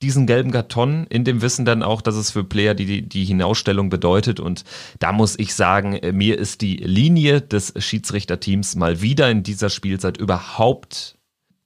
diesen 0.04 0.28
gelben 0.28 0.52
Karton 0.52 1.08
in 1.10 1.24
dem 1.24 1.42
Wissen 1.42 1.66
dann 1.66 1.82
auch, 1.82 2.02
dass 2.02 2.16
es 2.16 2.32
für 2.32 2.44
Player 2.44 2.76
die, 2.76 3.02
die 3.02 3.26
Hinausstellung 3.26 3.90
bedeutet. 3.90 4.40
Und 4.40 4.64
da 5.00 5.12
muss 5.12 5.40
ich 5.40 5.56
sagen, 5.56 5.94
äh, 5.94 6.12
mir 6.12 6.38
ist 6.38 6.62
die 6.62 6.78
Linie 6.78 7.42
des 7.42 7.74
Schiedsrichterteams 7.76 8.76
mal 8.76 9.02
wieder 9.02 9.32
in 9.32 9.44
dieser 9.44 9.70
Spielzeit 9.70 10.18
überhaupt 10.18 11.18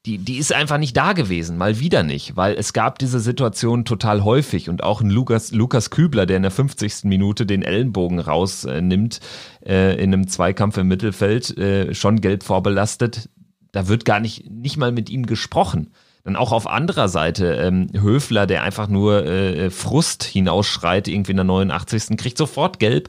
die, 0.07 0.19
die 0.19 0.37
ist 0.37 0.53
einfach 0.53 0.77
nicht 0.77 0.95
da 0.95 1.11
gewesen, 1.11 1.57
mal 1.57 1.79
wieder 1.79 2.01
nicht, 2.01 2.37
weil 2.37 2.55
es 2.55 2.71
gab 2.71 2.97
diese 2.97 3.19
Situation 3.19 3.83
total 3.83 4.23
häufig 4.23 4.69
und 4.69 4.81
auch 4.81 5.01
ein 5.01 5.09
Lukas, 5.09 5.51
Lukas 5.51 5.89
Kübler, 5.89 6.25
der 6.25 6.37
in 6.37 6.43
der 6.43 6.51
50. 6.51 7.03
Minute 7.03 7.45
den 7.45 7.61
Ellenbogen 7.61 8.19
rausnimmt 8.19 9.19
äh, 9.65 10.01
in 10.01 10.13
einem 10.13 10.27
Zweikampf 10.29 10.77
im 10.77 10.87
Mittelfeld, 10.87 11.57
äh, 11.57 11.93
schon 11.93 12.21
gelb 12.21 12.43
vorbelastet. 12.43 13.29
Da 13.73 13.89
wird 13.89 14.05
gar 14.05 14.21
nicht, 14.21 14.49
nicht 14.49 14.77
mal 14.77 14.93
mit 14.93 15.09
ihm 15.09 15.25
gesprochen. 15.25 15.91
Dann 16.27 16.35
auch 16.35 16.51
auf 16.51 16.67
anderer 16.67 17.07
Seite 17.07 17.53
ähm, 17.53 17.87
Höfler, 17.93 18.47
der 18.47 18.61
einfach 18.61 18.89
nur 18.89 19.25
äh, 19.25 19.69
Frust 19.69 20.25
hinausschreit, 20.25 21.07
irgendwie 21.07 21.31
in 21.31 21.37
der 21.37 21.45
89. 21.45 22.17
kriegt 22.17 22.37
sofort 22.37 22.79
gelb. 22.79 23.07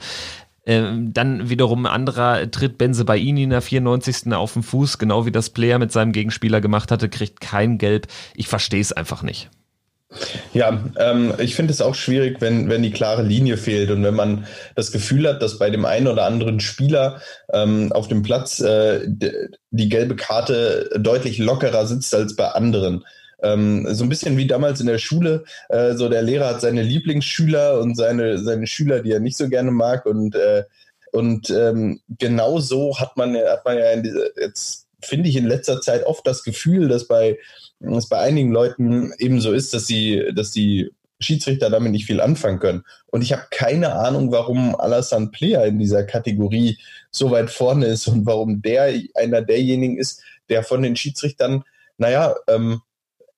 Ähm, 0.64 1.12
dann 1.12 1.50
wiederum 1.50 1.84
ein 1.84 1.92
anderer 1.92 2.48
tritt 2.48 2.78
Benze 2.78 3.04
Baini 3.04 3.42
in 3.42 3.50
der 3.50 3.60
94. 3.60 4.32
auf 4.32 4.52
den 4.52 4.62
Fuß, 4.62 4.98
genau 4.98 5.26
wie 5.26 5.32
das 5.32 5.50
Player 5.50 5.80
mit 5.80 5.90
seinem 5.90 6.12
Gegenspieler 6.12 6.60
gemacht 6.60 6.92
hatte, 6.92 7.08
kriegt 7.08 7.40
kein 7.40 7.78
Gelb. 7.78 8.06
Ich 8.36 8.46
verstehe 8.46 8.80
es 8.80 8.92
einfach 8.92 9.24
nicht. 9.24 9.50
Ja, 10.54 10.82
ähm, 10.96 11.34
ich 11.38 11.54
finde 11.54 11.72
es 11.72 11.82
auch 11.82 11.94
schwierig, 11.94 12.40
wenn, 12.40 12.70
wenn 12.70 12.82
die 12.82 12.90
klare 12.90 13.22
Linie 13.22 13.58
fehlt 13.58 13.90
und 13.90 14.02
wenn 14.02 14.14
man 14.14 14.46
das 14.74 14.90
Gefühl 14.90 15.28
hat, 15.28 15.42
dass 15.42 15.58
bei 15.58 15.68
dem 15.68 15.84
einen 15.84 16.08
oder 16.08 16.24
anderen 16.24 16.60
Spieler 16.60 17.20
ähm, 17.52 17.92
auf 17.92 18.08
dem 18.08 18.22
Platz 18.22 18.58
äh, 18.60 19.06
die 19.06 19.88
gelbe 19.88 20.16
Karte 20.16 20.90
deutlich 20.98 21.38
lockerer 21.38 21.86
sitzt 21.86 22.14
als 22.14 22.36
bei 22.36 22.48
anderen. 22.48 23.04
Ähm, 23.42 23.86
so 23.94 24.04
ein 24.04 24.08
bisschen 24.08 24.36
wie 24.38 24.46
damals 24.46 24.80
in 24.80 24.86
der 24.86 24.98
Schule. 24.98 25.44
Äh, 25.68 25.94
so 25.94 26.08
der 26.08 26.22
Lehrer 26.22 26.48
hat 26.48 26.62
seine 26.62 26.82
Lieblingsschüler 26.82 27.78
und 27.78 27.94
seine, 27.94 28.38
seine 28.38 28.66
Schüler, 28.66 29.00
die 29.00 29.12
er 29.12 29.20
nicht 29.20 29.36
so 29.36 29.48
gerne 29.48 29.70
mag. 29.70 30.06
Und, 30.06 30.34
äh, 30.34 30.64
und 31.12 31.50
ähm, 31.50 32.00
genau 32.18 32.60
so 32.60 32.98
hat 32.98 33.16
man, 33.16 33.36
hat 33.36 33.64
man 33.64 33.76
ja 33.76 33.96
diese, 33.96 34.32
jetzt 34.40 34.86
finde 35.02 35.28
ich 35.28 35.36
in 35.36 35.46
letzter 35.46 35.80
Zeit 35.80 36.04
oft 36.04 36.26
das 36.26 36.42
Gefühl, 36.42 36.88
dass 36.88 37.06
bei 37.06 37.38
es 37.80 38.08
bei 38.08 38.18
einigen 38.18 38.50
Leuten 38.50 39.12
eben 39.18 39.40
so 39.40 39.52
ist, 39.52 39.74
dass 39.74 39.86
sie, 39.86 40.24
dass 40.34 40.50
die 40.50 40.90
Schiedsrichter 41.20 41.70
damit 41.70 41.92
nicht 41.92 42.06
viel 42.06 42.20
anfangen 42.20 42.60
können. 42.60 42.84
Und 43.06 43.22
ich 43.22 43.32
habe 43.32 43.46
keine 43.50 43.94
Ahnung, 43.94 44.30
warum 44.30 44.76
Alassane 44.76 45.28
Player 45.28 45.64
in 45.64 45.78
dieser 45.78 46.04
Kategorie 46.04 46.78
so 47.10 47.30
weit 47.30 47.50
vorne 47.50 47.86
ist 47.86 48.06
und 48.06 48.26
warum 48.26 48.62
der 48.62 48.94
einer 49.14 49.42
derjenigen 49.42 49.98
ist, 49.98 50.22
der 50.48 50.62
von 50.62 50.82
den 50.82 50.96
Schiedsrichtern, 50.96 51.64
naja, 51.96 52.34
ähm, 52.46 52.80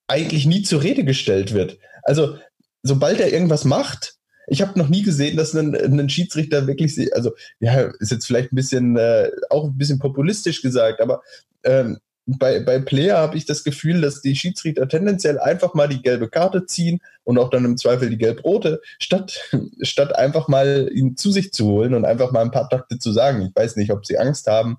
eigentlich 0.06 0.47
nie 0.47 0.62
zur 0.62 0.82
Rede 0.82 1.04
gestellt 1.04 1.54
wird. 1.54 1.78
Also, 2.02 2.37
sobald 2.82 3.20
er 3.20 3.32
irgendwas 3.32 3.64
macht, 3.64 4.16
ich 4.47 4.61
habe 4.61 4.78
noch 4.78 4.88
nie 4.88 5.02
gesehen, 5.02 5.37
dass 5.37 5.54
ein, 5.54 5.75
ein 5.75 6.09
Schiedsrichter 6.09 6.66
wirklich, 6.66 7.14
also 7.14 7.32
ja, 7.61 7.92
ist 8.00 8.11
jetzt 8.11 8.26
vielleicht 8.26 8.52
ein 8.52 8.56
bisschen 8.56 8.97
äh, 8.97 9.30
auch 9.49 9.64
ein 9.64 9.78
bisschen 9.78 10.00
populistisch 10.00 10.61
gesagt, 10.61 11.00
aber 11.00 11.23
ähm, 11.62 11.99
bei, 12.39 12.61
bei 12.61 12.79
Player 12.79 13.19
habe 13.19 13.37
ich 13.37 13.47
das 13.47 13.65
Gefühl, 13.65 14.01
dass 14.01 14.21
die 14.21 14.37
Schiedsrichter 14.37 14.89
tendenziell 14.89 15.39
einfach 15.39 15.75
mal 15.75 15.89
die 15.89 16.03
gelbe 16.03 16.29
Karte 16.29 16.67
ziehen 16.67 17.01
und 17.25 17.39
auch 17.39 17.51
dann 17.51 17.65
im 17.65 17.77
Zweifel 17.77 18.11
die 18.11 18.19
gelb-rote, 18.19 18.81
statt, 18.99 19.41
statt 19.83 20.15
einfach 20.15 20.49
mal 20.49 20.91
ihn 20.93 21.17
zu 21.17 21.33
sich 21.33 21.53
zu 21.53 21.67
holen 21.67 21.95
und 21.95 22.05
einfach 22.05 22.31
mal 22.33 22.43
ein 22.43 22.51
paar 22.51 22.69
Takte 22.69 22.99
zu 22.99 23.13
sagen. 23.13 23.43
Ich 23.43 23.61
weiß 23.61 23.77
nicht, 23.77 23.91
ob 23.91 24.07
sie 24.07 24.19
Angst 24.19 24.47
haben, 24.47 24.79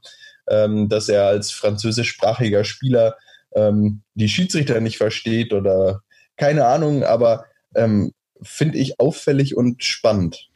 ähm, 0.50 0.90
dass 0.90 1.10
er 1.10 1.26
als 1.26 1.52
französischsprachiger 1.52 2.64
Spieler 2.64 3.16
ähm, 3.54 4.02
die 4.14 4.30
Schiedsrichter 4.30 4.80
nicht 4.80 4.98
versteht 4.98 5.54
oder 5.54 6.02
keine 6.38 6.66
Ahnung, 6.66 7.04
aber 7.04 7.46
ähm, 7.76 8.14
finde 8.42 8.78
ich 8.78 9.00
auffällig 9.00 9.56
und 9.56 9.84
spannend. 9.84 10.50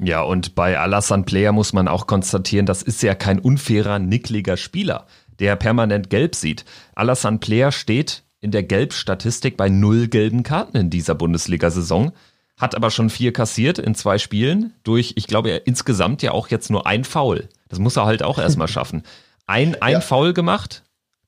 Ja, 0.00 0.22
und 0.22 0.54
bei 0.54 0.78
Alassane 0.78 1.24
Player 1.24 1.52
muss 1.52 1.74
man 1.74 1.86
auch 1.86 2.06
konstatieren, 2.06 2.64
das 2.64 2.82
ist 2.82 3.02
ja 3.02 3.14
kein 3.14 3.38
unfairer, 3.38 3.98
nickliger 3.98 4.56
Spieler 4.56 5.06
der 5.38 5.56
permanent 5.56 6.10
gelb 6.10 6.34
sieht. 6.34 6.64
Alassane 6.94 7.38
Player 7.38 7.72
steht 7.72 8.22
in 8.40 8.50
der 8.50 8.62
Gelbstatistik 8.64 9.56
bei 9.56 9.68
null 9.68 10.08
gelben 10.08 10.42
Karten 10.42 10.76
in 10.76 10.90
dieser 10.90 11.14
Bundesliga-Saison, 11.14 12.12
hat 12.56 12.74
aber 12.74 12.90
schon 12.90 13.08
vier 13.08 13.32
kassiert 13.32 13.78
in 13.78 13.94
zwei 13.94 14.18
Spielen 14.18 14.74
durch, 14.82 15.14
ich 15.16 15.26
glaube, 15.26 15.50
er 15.50 15.66
insgesamt 15.66 16.22
ja 16.22 16.32
auch 16.32 16.48
jetzt 16.48 16.70
nur 16.70 16.86
ein 16.86 17.04
Foul. 17.04 17.48
Das 17.68 17.78
muss 17.78 17.96
er 17.96 18.04
halt 18.04 18.22
auch 18.22 18.38
erstmal 18.38 18.68
schaffen. 18.68 19.04
Ein, 19.46 19.80
ein 19.80 19.92
ja. 19.92 20.00
Foul 20.00 20.32
gemacht, 20.32 20.82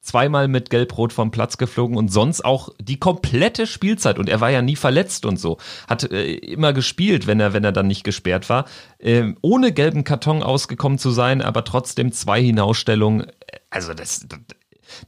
zweimal 0.04 0.48
mit 0.48 0.70
Gelb-Rot 0.70 1.12
vom 1.12 1.30
Platz 1.30 1.56
geflogen 1.56 1.96
und 1.96 2.12
sonst 2.12 2.44
auch 2.44 2.68
die 2.78 2.98
komplette 2.98 3.66
Spielzeit 3.66 4.18
und 4.18 4.28
er 4.28 4.40
war 4.40 4.50
ja 4.50 4.60
nie 4.60 4.76
verletzt 4.76 5.24
und 5.24 5.40
so. 5.40 5.56
Hat 5.88 6.10
äh, 6.10 6.34
immer 6.34 6.72
gespielt, 6.72 7.26
wenn 7.26 7.40
er, 7.40 7.54
wenn 7.54 7.64
er 7.64 7.72
dann 7.72 7.86
nicht 7.86 8.04
gesperrt 8.04 8.48
war. 8.50 8.66
Ähm, 9.00 9.36
ohne 9.40 9.72
gelben 9.72 10.04
Karton 10.04 10.42
ausgekommen 10.42 10.98
zu 10.98 11.10
sein, 11.10 11.40
aber 11.40 11.64
trotzdem 11.64 12.12
zwei 12.12 12.42
Hinausstellungen. 12.42 13.26
Also 13.74 13.92
das, 13.92 14.24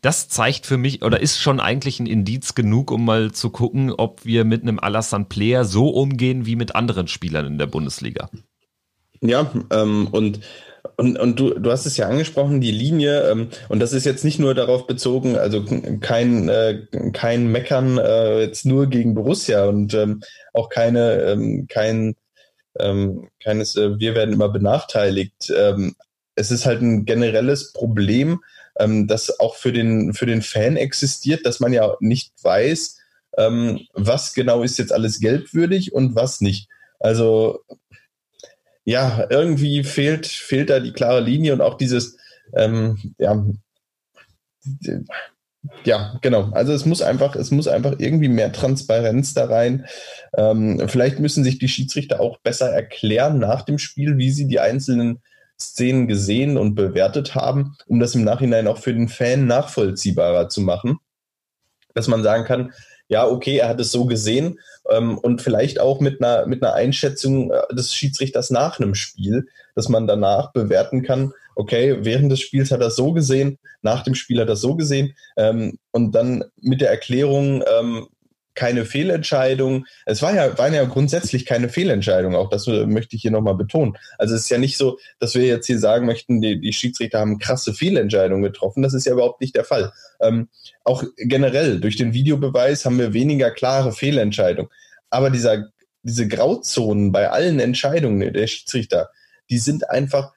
das 0.02 0.28
zeigt 0.28 0.66
für 0.66 0.76
mich 0.76 1.02
oder 1.02 1.20
ist 1.20 1.38
schon 1.38 1.60
eigentlich 1.60 2.00
ein 2.00 2.06
Indiz 2.06 2.56
genug, 2.56 2.90
um 2.90 3.04
mal 3.04 3.30
zu 3.30 3.50
gucken, 3.50 3.92
ob 3.92 4.24
wir 4.24 4.44
mit 4.44 4.62
einem 4.62 4.80
Alassane 4.80 5.26
Player 5.26 5.64
so 5.64 5.88
umgehen 5.90 6.46
wie 6.46 6.56
mit 6.56 6.74
anderen 6.74 7.06
Spielern 7.06 7.46
in 7.46 7.58
der 7.58 7.66
Bundesliga. 7.66 8.28
Ja, 9.20 9.52
ähm, 9.70 10.08
und 10.10 10.40
und, 10.96 11.18
und 11.18 11.38
du, 11.38 11.50
du 11.50 11.70
hast 11.70 11.86
es 11.86 11.96
ja 11.96 12.08
angesprochen, 12.08 12.60
die 12.60 12.70
Linie, 12.70 13.28
ähm, 13.30 13.48
und 13.68 13.80
das 13.80 13.92
ist 13.92 14.04
jetzt 14.04 14.24
nicht 14.24 14.38
nur 14.38 14.54
darauf 14.54 14.86
bezogen, 14.86 15.36
also 15.36 15.64
kein, 16.00 16.48
äh, 16.48 16.86
kein 17.12 17.50
Meckern 17.50 17.98
äh, 17.98 18.40
jetzt 18.40 18.66
nur 18.66 18.86
gegen 18.86 19.14
Borussia 19.14 19.66
und 19.66 19.94
ähm, 19.94 20.22
auch 20.54 20.68
keine, 20.68 21.22
ähm, 21.22 21.66
kein, 21.68 22.14
ähm, 22.78 23.28
keines, 23.42 23.76
äh, 23.76 23.98
wir 23.98 24.14
werden 24.14 24.32
immer 24.32 24.48
benachteiligt. 24.48 25.52
Ähm, 25.54 25.96
es 26.36 26.50
ist 26.50 26.66
halt 26.66 26.82
ein 26.82 27.04
generelles 27.04 27.72
Problem, 27.72 28.42
ähm, 28.78 29.06
das 29.06 29.40
auch 29.40 29.56
für 29.56 29.72
den, 29.72 30.14
für 30.14 30.26
den 30.26 30.42
Fan 30.42 30.76
existiert, 30.76 31.44
dass 31.44 31.60
man 31.60 31.72
ja 31.72 31.96
nicht 32.00 32.32
weiß, 32.42 32.98
ähm, 33.38 33.80
was 33.94 34.34
genau 34.34 34.62
ist 34.62 34.78
jetzt 34.78 34.92
alles 34.92 35.18
gelbwürdig 35.20 35.92
und 35.92 36.14
was 36.14 36.40
nicht. 36.40 36.68
Also 37.00 37.64
ja, 38.84 39.26
irgendwie 39.30 39.82
fehlt, 39.82 40.26
fehlt 40.26 40.70
da 40.70 40.78
die 40.78 40.92
klare 40.92 41.20
Linie 41.20 41.52
und 41.52 41.60
auch 41.60 41.74
dieses, 41.74 42.16
ähm, 42.54 43.14
ja, 43.18 43.44
ja, 45.84 46.18
genau. 46.22 46.50
Also 46.52 46.72
es 46.72 46.86
muss 46.86 47.02
einfach, 47.02 47.34
es 47.34 47.50
muss 47.50 47.66
einfach 47.66 47.96
irgendwie 47.98 48.28
mehr 48.28 48.52
Transparenz 48.52 49.34
da 49.34 49.46
rein. 49.46 49.86
Ähm, 50.36 50.88
vielleicht 50.88 51.18
müssen 51.18 51.42
sich 51.42 51.58
die 51.58 51.68
Schiedsrichter 51.68 52.20
auch 52.20 52.38
besser 52.38 52.70
erklären 52.70 53.38
nach 53.38 53.62
dem 53.62 53.78
Spiel, 53.78 54.18
wie 54.18 54.30
sie 54.30 54.46
die 54.46 54.60
einzelnen 54.60 55.20
Szenen 55.60 56.06
gesehen 56.06 56.56
und 56.56 56.74
bewertet 56.74 57.34
haben, 57.34 57.76
um 57.86 58.00
das 58.00 58.14
im 58.14 58.24
Nachhinein 58.24 58.66
auch 58.66 58.78
für 58.78 58.92
den 58.92 59.08
Fan 59.08 59.46
nachvollziehbarer 59.46 60.48
zu 60.48 60.60
machen. 60.60 60.98
Dass 61.94 62.08
man 62.08 62.22
sagen 62.22 62.44
kann, 62.44 62.72
ja, 63.08 63.26
okay, 63.26 63.58
er 63.58 63.68
hat 63.68 63.80
es 63.80 63.92
so 63.92 64.04
gesehen 64.06 64.58
ähm, 64.90 65.16
und 65.18 65.40
vielleicht 65.40 65.80
auch 65.80 66.00
mit 66.00 66.22
einer, 66.22 66.46
mit 66.46 66.62
einer 66.62 66.74
Einschätzung 66.74 67.50
äh, 67.50 67.74
des 67.74 67.94
Schiedsrichters 67.94 68.50
nach 68.50 68.80
einem 68.80 68.94
Spiel, 68.94 69.46
dass 69.74 69.88
man 69.88 70.06
danach 70.06 70.52
bewerten 70.52 71.02
kann, 71.02 71.32
okay, 71.54 71.98
während 72.00 72.30
des 72.30 72.40
Spiels 72.40 72.70
hat 72.70 72.80
er 72.80 72.90
so 72.90 73.12
gesehen, 73.12 73.58
nach 73.82 74.02
dem 74.02 74.14
Spiel 74.14 74.40
hat 74.40 74.48
er 74.48 74.56
so 74.56 74.76
gesehen 74.76 75.14
ähm, 75.36 75.78
und 75.92 76.12
dann 76.12 76.44
mit 76.60 76.80
der 76.80 76.90
Erklärung, 76.90 77.62
ähm, 77.78 78.08
keine 78.56 78.84
Fehlentscheidung. 78.84 79.86
Es 80.04 80.22
war 80.22 80.34
ja, 80.34 80.58
waren 80.58 80.74
ja 80.74 80.84
grundsätzlich 80.84 81.46
keine 81.46 81.68
Fehlentscheidung, 81.68 82.34
auch 82.34 82.50
das 82.50 82.66
möchte 82.66 83.14
ich 83.14 83.22
hier 83.22 83.30
nochmal 83.30 83.54
betonen. 83.54 83.96
Also 84.18 84.34
es 84.34 84.42
ist 84.42 84.50
ja 84.50 84.58
nicht 84.58 84.76
so, 84.76 84.98
dass 85.20 85.34
wir 85.34 85.44
jetzt 85.44 85.66
hier 85.66 85.78
sagen 85.78 86.06
möchten, 86.06 86.40
die, 86.40 86.60
die 86.60 86.72
Schiedsrichter 86.72 87.20
haben 87.20 87.38
krasse 87.38 87.74
Fehlentscheidungen 87.74 88.42
getroffen. 88.42 88.82
Das 88.82 88.94
ist 88.94 89.06
ja 89.06 89.12
überhaupt 89.12 89.40
nicht 89.40 89.54
der 89.54 89.64
Fall. 89.64 89.92
Ähm, 90.20 90.48
auch 90.84 91.04
generell 91.16 91.78
durch 91.80 91.96
den 91.96 92.12
Videobeweis 92.12 92.84
haben 92.84 92.98
wir 92.98 93.12
weniger 93.12 93.50
klare 93.50 93.92
Fehlentscheidungen. 93.92 94.70
Aber 95.10 95.30
dieser, 95.30 95.68
diese 96.02 96.26
Grauzonen 96.26 97.12
bei 97.12 97.30
allen 97.30 97.60
Entscheidungen 97.60 98.32
der 98.32 98.46
Schiedsrichter, 98.46 99.10
die 99.50 99.58
sind 99.58 99.88
einfach 99.90 100.32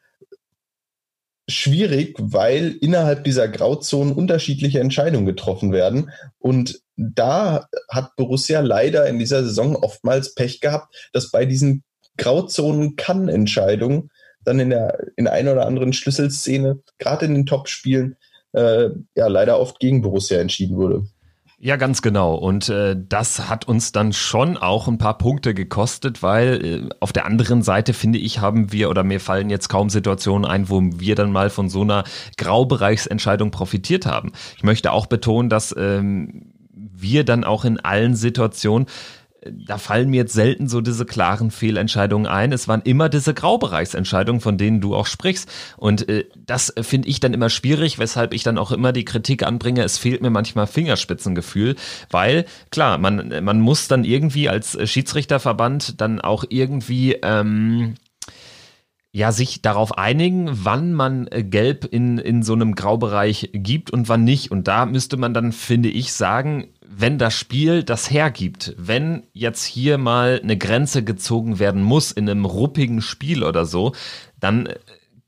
schwierig, 1.49 2.15
weil 2.19 2.75
innerhalb 2.81 3.23
dieser 3.23 3.47
Grauzonen 3.47 4.13
unterschiedliche 4.13 4.79
Entscheidungen 4.79 5.25
getroffen 5.25 5.71
werden. 5.71 6.11
Und 6.37 6.81
da 6.95 7.67
hat 7.89 8.15
Borussia 8.15 8.61
leider 8.61 9.07
in 9.07 9.19
dieser 9.19 9.43
Saison 9.43 9.75
oftmals 9.75 10.35
Pech 10.35 10.61
gehabt, 10.61 10.95
dass 11.13 11.31
bei 11.31 11.45
diesen 11.45 11.83
Grauzonen 12.17 12.95
kann 12.95 13.29
Entscheidungen 13.29 14.09
dann 14.43 14.59
in 14.59 14.69
der 14.69 14.97
in 15.15 15.27
einer 15.27 15.53
oder 15.53 15.65
anderen 15.65 15.93
Schlüsselszene, 15.93 16.79
gerade 16.97 17.25
in 17.25 17.33
den 17.33 17.45
Top-Spielen, 17.45 18.15
äh, 18.53 18.89
ja 19.15 19.27
leider 19.27 19.59
oft 19.59 19.79
gegen 19.79 20.01
Borussia 20.01 20.39
entschieden 20.39 20.77
wurde. 20.77 21.05
Ja, 21.61 21.75
ganz 21.75 22.01
genau. 22.01 22.35
Und 22.35 22.69
äh, 22.69 22.95
das 22.97 23.49
hat 23.49 23.67
uns 23.67 23.91
dann 23.91 24.13
schon 24.13 24.55
auch 24.55 24.87
ein 24.87 24.97
paar 24.97 25.17
Punkte 25.17 25.53
gekostet, 25.53 26.23
weil 26.23 26.65
äh, 26.65 26.89
auf 27.01 27.11
der 27.11 27.25
anderen 27.25 27.63
Seite 27.63 27.91
finde 27.93 28.17
ich, 28.17 28.39
haben 28.39 28.71
wir 28.71 28.89
oder 28.89 29.03
mir 29.03 29.19
fallen 29.19 29.49
jetzt 29.49 29.67
kaum 29.67 29.89
Situationen 29.89 30.49
ein, 30.49 30.69
wo 30.69 30.81
wir 30.81 31.15
dann 31.15 31.33
mal 31.33 31.49
von 31.49 31.67
so 31.67 31.81
einer 31.81 32.05
Graubereichsentscheidung 32.37 33.51
profitiert 33.51 34.05
haben. 34.05 34.31
Ich 34.55 34.63
möchte 34.63 34.93
auch 34.93 35.07
betonen, 35.07 35.49
dass 35.49 35.75
ähm, 35.77 36.53
wir 36.71 37.25
dann 37.25 37.43
auch 37.43 37.65
in 37.65 37.77
allen 37.77 38.15
Situationen 38.15 38.87
da 39.45 39.77
fallen 39.77 40.09
mir 40.09 40.17
jetzt 40.17 40.33
selten 40.33 40.67
so 40.67 40.81
diese 40.81 41.05
klaren 41.05 41.51
Fehlentscheidungen 41.51 42.27
ein. 42.27 42.51
Es 42.51 42.67
waren 42.67 42.81
immer 42.81 43.09
diese 43.09 43.33
Graubereichsentscheidungen, 43.33 44.41
von 44.41 44.57
denen 44.57 44.81
du 44.81 44.95
auch 44.95 45.05
sprichst. 45.05 45.49
Und 45.77 46.09
äh, 46.09 46.25
das 46.45 46.73
finde 46.81 47.07
ich 47.07 47.19
dann 47.19 47.33
immer 47.33 47.49
schwierig, 47.49 47.99
weshalb 47.99 48.33
ich 48.33 48.43
dann 48.43 48.57
auch 48.57 48.71
immer 48.71 48.91
die 48.91 49.05
Kritik 49.05 49.43
anbringe, 49.43 49.83
es 49.83 49.97
fehlt 49.97 50.21
mir 50.21 50.29
manchmal 50.29 50.67
Fingerspitzengefühl, 50.67 51.75
weil 52.09 52.45
klar, 52.69 52.97
man, 52.97 53.43
man 53.43 53.61
muss 53.61 53.87
dann 53.87 54.03
irgendwie 54.03 54.49
als 54.49 54.77
Schiedsrichterverband 54.89 56.01
dann 56.01 56.19
auch 56.19 56.43
irgendwie 56.49 57.13
ähm, 57.21 57.95
ja, 59.11 59.31
sich 59.31 59.61
darauf 59.61 59.97
einigen, 59.97 60.49
wann 60.51 60.93
man 60.93 61.27
äh, 61.31 61.43
Gelb 61.43 61.85
in, 61.85 62.19
in 62.19 62.43
so 62.43 62.53
einem 62.53 62.75
Graubereich 62.75 63.49
gibt 63.53 63.89
und 63.89 64.07
wann 64.07 64.23
nicht. 64.23 64.51
Und 64.51 64.67
da 64.67 64.85
müsste 64.85 65.17
man 65.17 65.33
dann, 65.33 65.51
finde 65.51 65.89
ich, 65.89 66.13
sagen, 66.13 66.67
wenn 66.91 67.19
das 67.19 67.35
Spiel 67.35 67.83
das 67.83 68.09
hergibt, 68.09 68.73
wenn 68.77 69.23
jetzt 69.31 69.63
hier 69.63 69.97
mal 69.97 70.39
eine 70.41 70.57
Grenze 70.57 71.03
gezogen 71.03 71.59
werden 71.59 71.83
muss 71.83 72.11
in 72.11 72.27
einem 72.27 72.45
ruppigen 72.45 73.01
Spiel 73.01 73.43
oder 73.43 73.65
so, 73.65 73.93
dann 74.39 74.65
äh, 74.65 74.75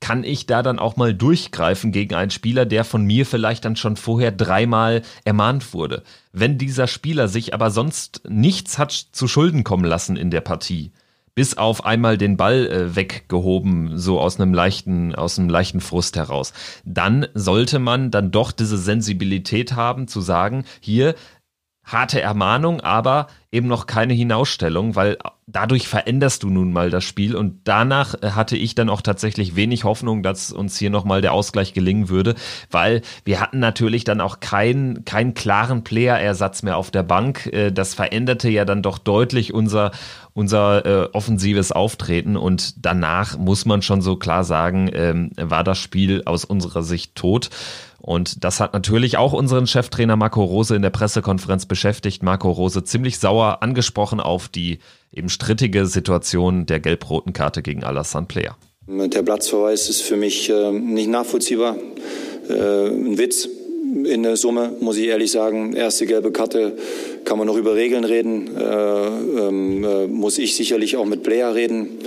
kann 0.00 0.24
ich 0.24 0.46
da 0.46 0.64
dann 0.64 0.80
auch 0.80 0.96
mal 0.96 1.14
durchgreifen 1.14 1.92
gegen 1.92 2.16
einen 2.16 2.32
Spieler, 2.32 2.66
der 2.66 2.84
von 2.84 3.04
mir 3.04 3.24
vielleicht 3.24 3.64
dann 3.64 3.76
schon 3.76 3.96
vorher 3.96 4.32
dreimal 4.32 5.02
ermahnt 5.24 5.72
wurde. 5.72 6.02
Wenn 6.32 6.58
dieser 6.58 6.88
Spieler 6.88 7.28
sich 7.28 7.54
aber 7.54 7.70
sonst 7.70 8.22
nichts 8.28 8.78
hat 8.78 8.90
zu 8.90 9.28
Schulden 9.28 9.62
kommen 9.62 9.84
lassen 9.84 10.16
in 10.16 10.32
der 10.32 10.40
Partie, 10.40 10.90
bis 11.36 11.56
auf 11.56 11.84
einmal 11.84 12.18
den 12.18 12.36
Ball 12.36 12.66
äh, 12.66 12.96
weggehoben, 12.96 13.96
so 13.96 14.20
aus 14.20 14.40
einem 14.40 14.52
leichten, 14.52 15.14
aus 15.14 15.38
einem 15.38 15.48
leichten 15.48 15.80
Frust 15.80 16.16
heraus. 16.16 16.52
Dann 16.84 17.28
sollte 17.34 17.78
man 17.78 18.10
dann 18.10 18.32
doch 18.32 18.50
diese 18.50 18.76
Sensibilität 18.76 19.74
haben, 19.74 20.08
zu 20.08 20.20
sagen, 20.20 20.64
hier, 20.80 21.14
harte 21.84 22.20
Ermahnung, 22.20 22.80
aber 22.80 23.26
eben 23.50 23.68
noch 23.68 23.86
keine 23.86 24.14
Hinausstellung, 24.14 24.96
weil 24.96 25.18
dadurch 25.46 25.86
veränderst 25.86 26.42
du 26.42 26.48
nun 26.48 26.72
mal 26.72 26.88
das 26.90 27.04
Spiel 27.04 27.36
und 27.36 27.60
danach 27.64 28.14
äh, 28.22 28.30
hatte 28.30 28.56
ich 28.56 28.74
dann 28.74 28.88
auch 28.88 29.02
tatsächlich 29.02 29.56
wenig 29.56 29.84
Hoffnung, 29.84 30.22
dass 30.22 30.52
uns 30.52 30.78
hier 30.78 30.90
nochmal 30.90 31.20
der 31.20 31.32
Ausgleich 31.32 31.74
gelingen 31.74 32.08
würde, 32.08 32.34
weil 32.70 33.02
wir 33.24 33.40
hatten 33.40 33.58
natürlich 33.58 34.04
dann 34.04 34.20
auch 34.20 34.40
keinen, 34.40 35.04
keinen 35.04 35.34
klaren 35.34 35.84
Player-Ersatz 35.84 36.62
mehr 36.62 36.76
auf 36.76 36.90
der 36.90 37.02
Bank. 37.02 37.46
Äh, 37.52 37.72
das 37.72 37.94
veränderte 37.94 38.48
ja 38.48 38.64
dann 38.64 38.82
doch 38.82 38.98
deutlich 38.98 39.52
unser, 39.52 39.90
unser 40.32 40.86
äh, 40.86 41.08
offensives 41.12 41.72
Auftreten 41.72 42.36
und 42.36 42.86
danach 42.86 43.36
muss 43.36 43.66
man 43.66 43.82
schon 43.82 44.00
so 44.00 44.16
klar 44.16 44.44
sagen, 44.44 44.88
ähm, 44.94 45.30
war 45.36 45.64
das 45.64 45.78
Spiel 45.78 46.22
aus 46.24 46.44
unserer 46.44 46.82
Sicht 46.82 47.16
tot. 47.16 47.50
Und 48.02 48.42
das 48.42 48.58
hat 48.58 48.72
natürlich 48.72 49.16
auch 49.16 49.32
unseren 49.32 49.68
Cheftrainer 49.68 50.16
Marco 50.16 50.42
Rose 50.42 50.74
in 50.74 50.82
der 50.82 50.90
Pressekonferenz 50.90 51.66
beschäftigt. 51.66 52.24
Marco 52.24 52.50
Rose 52.50 52.82
ziemlich 52.82 53.18
sauer 53.18 53.62
angesprochen 53.62 54.18
auf 54.18 54.48
die 54.48 54.80
eben 55.12 55.28
strittige 55.28 55.86
Situation 55.86 56.66
der 56.66 56.80
gelb-roten 56.80 57.32
Karte 57.32 57.62
gegen 57.62 57.84
Alassane 57.84 58.26
Player. 58.26 58.56
Der 58.88 59.22
Platzverweis 59.22 59.88
ist 59.88 60.02
für 60.02 60.16
mich 60.16 60.50
äh, 60.50 60.72
nicht 60.72 61.08
nachvollziehbar. 61.08 61.76
Äh, 62.48 62.88
ein 62.88 63.18
Witz 63.18 63.48
in 64.04 64.24
der 64.24 64.36
Summe, 64.36 64.72
muss 64.80 64.96
ich 64.96 65.06
ehrlich 65.06 65.30
sagen. 65.30 65.74
Erste 65.74 66.04
gelbe 66.06 66.32
Karte 66.32 66.76
kann 67.24 67.38
man 67.38 67.46
noch 67.46 67.56
über 67.56 67.76
Regeln 67.76 68.02
reden. 68.02 68.56
Äh, 68.56 69.06
ähm, 69.46 69.84
äh 69.84 70.06
muss 70.08 70.38
ich 70.38 70.56
sicherlich 70.56 70.96
auch 70.96 71.06
mit 71.06 71.22
Player 71.22 71.54
reden 71.54 72.00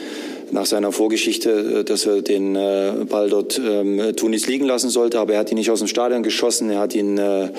nach 0.52 0.66
seiner 0.66 0.92
Vorgeschichte, 0.92 1.80
äh, 1.80 1.84
dass 1.84 2.06
er 2.06 2.22
den 2.22 2.56
äh, 2.56 2.94
Ball 3.10 3.30
dort 3.30 3.60
ähm, 3.60 4.16
Tunis 4.16 4.48
liegen 4.48 4.66
lassen 4.66 4.90
sollte. 4.90 5.20
Aber 5.20 5.34
er 5.34 5.40
hat 5.40 5.52
ihn 5.52 5.58
nicht 5.58 5.72
aus 5.72 5.80
dem 5.80 5.88
Stadion 5.88 6.24
geschossen, 6.24 6.70
er 6.70 6.80
hat 6.80 6.96
ihn 6.96 7.18
äh, 7.18 7.50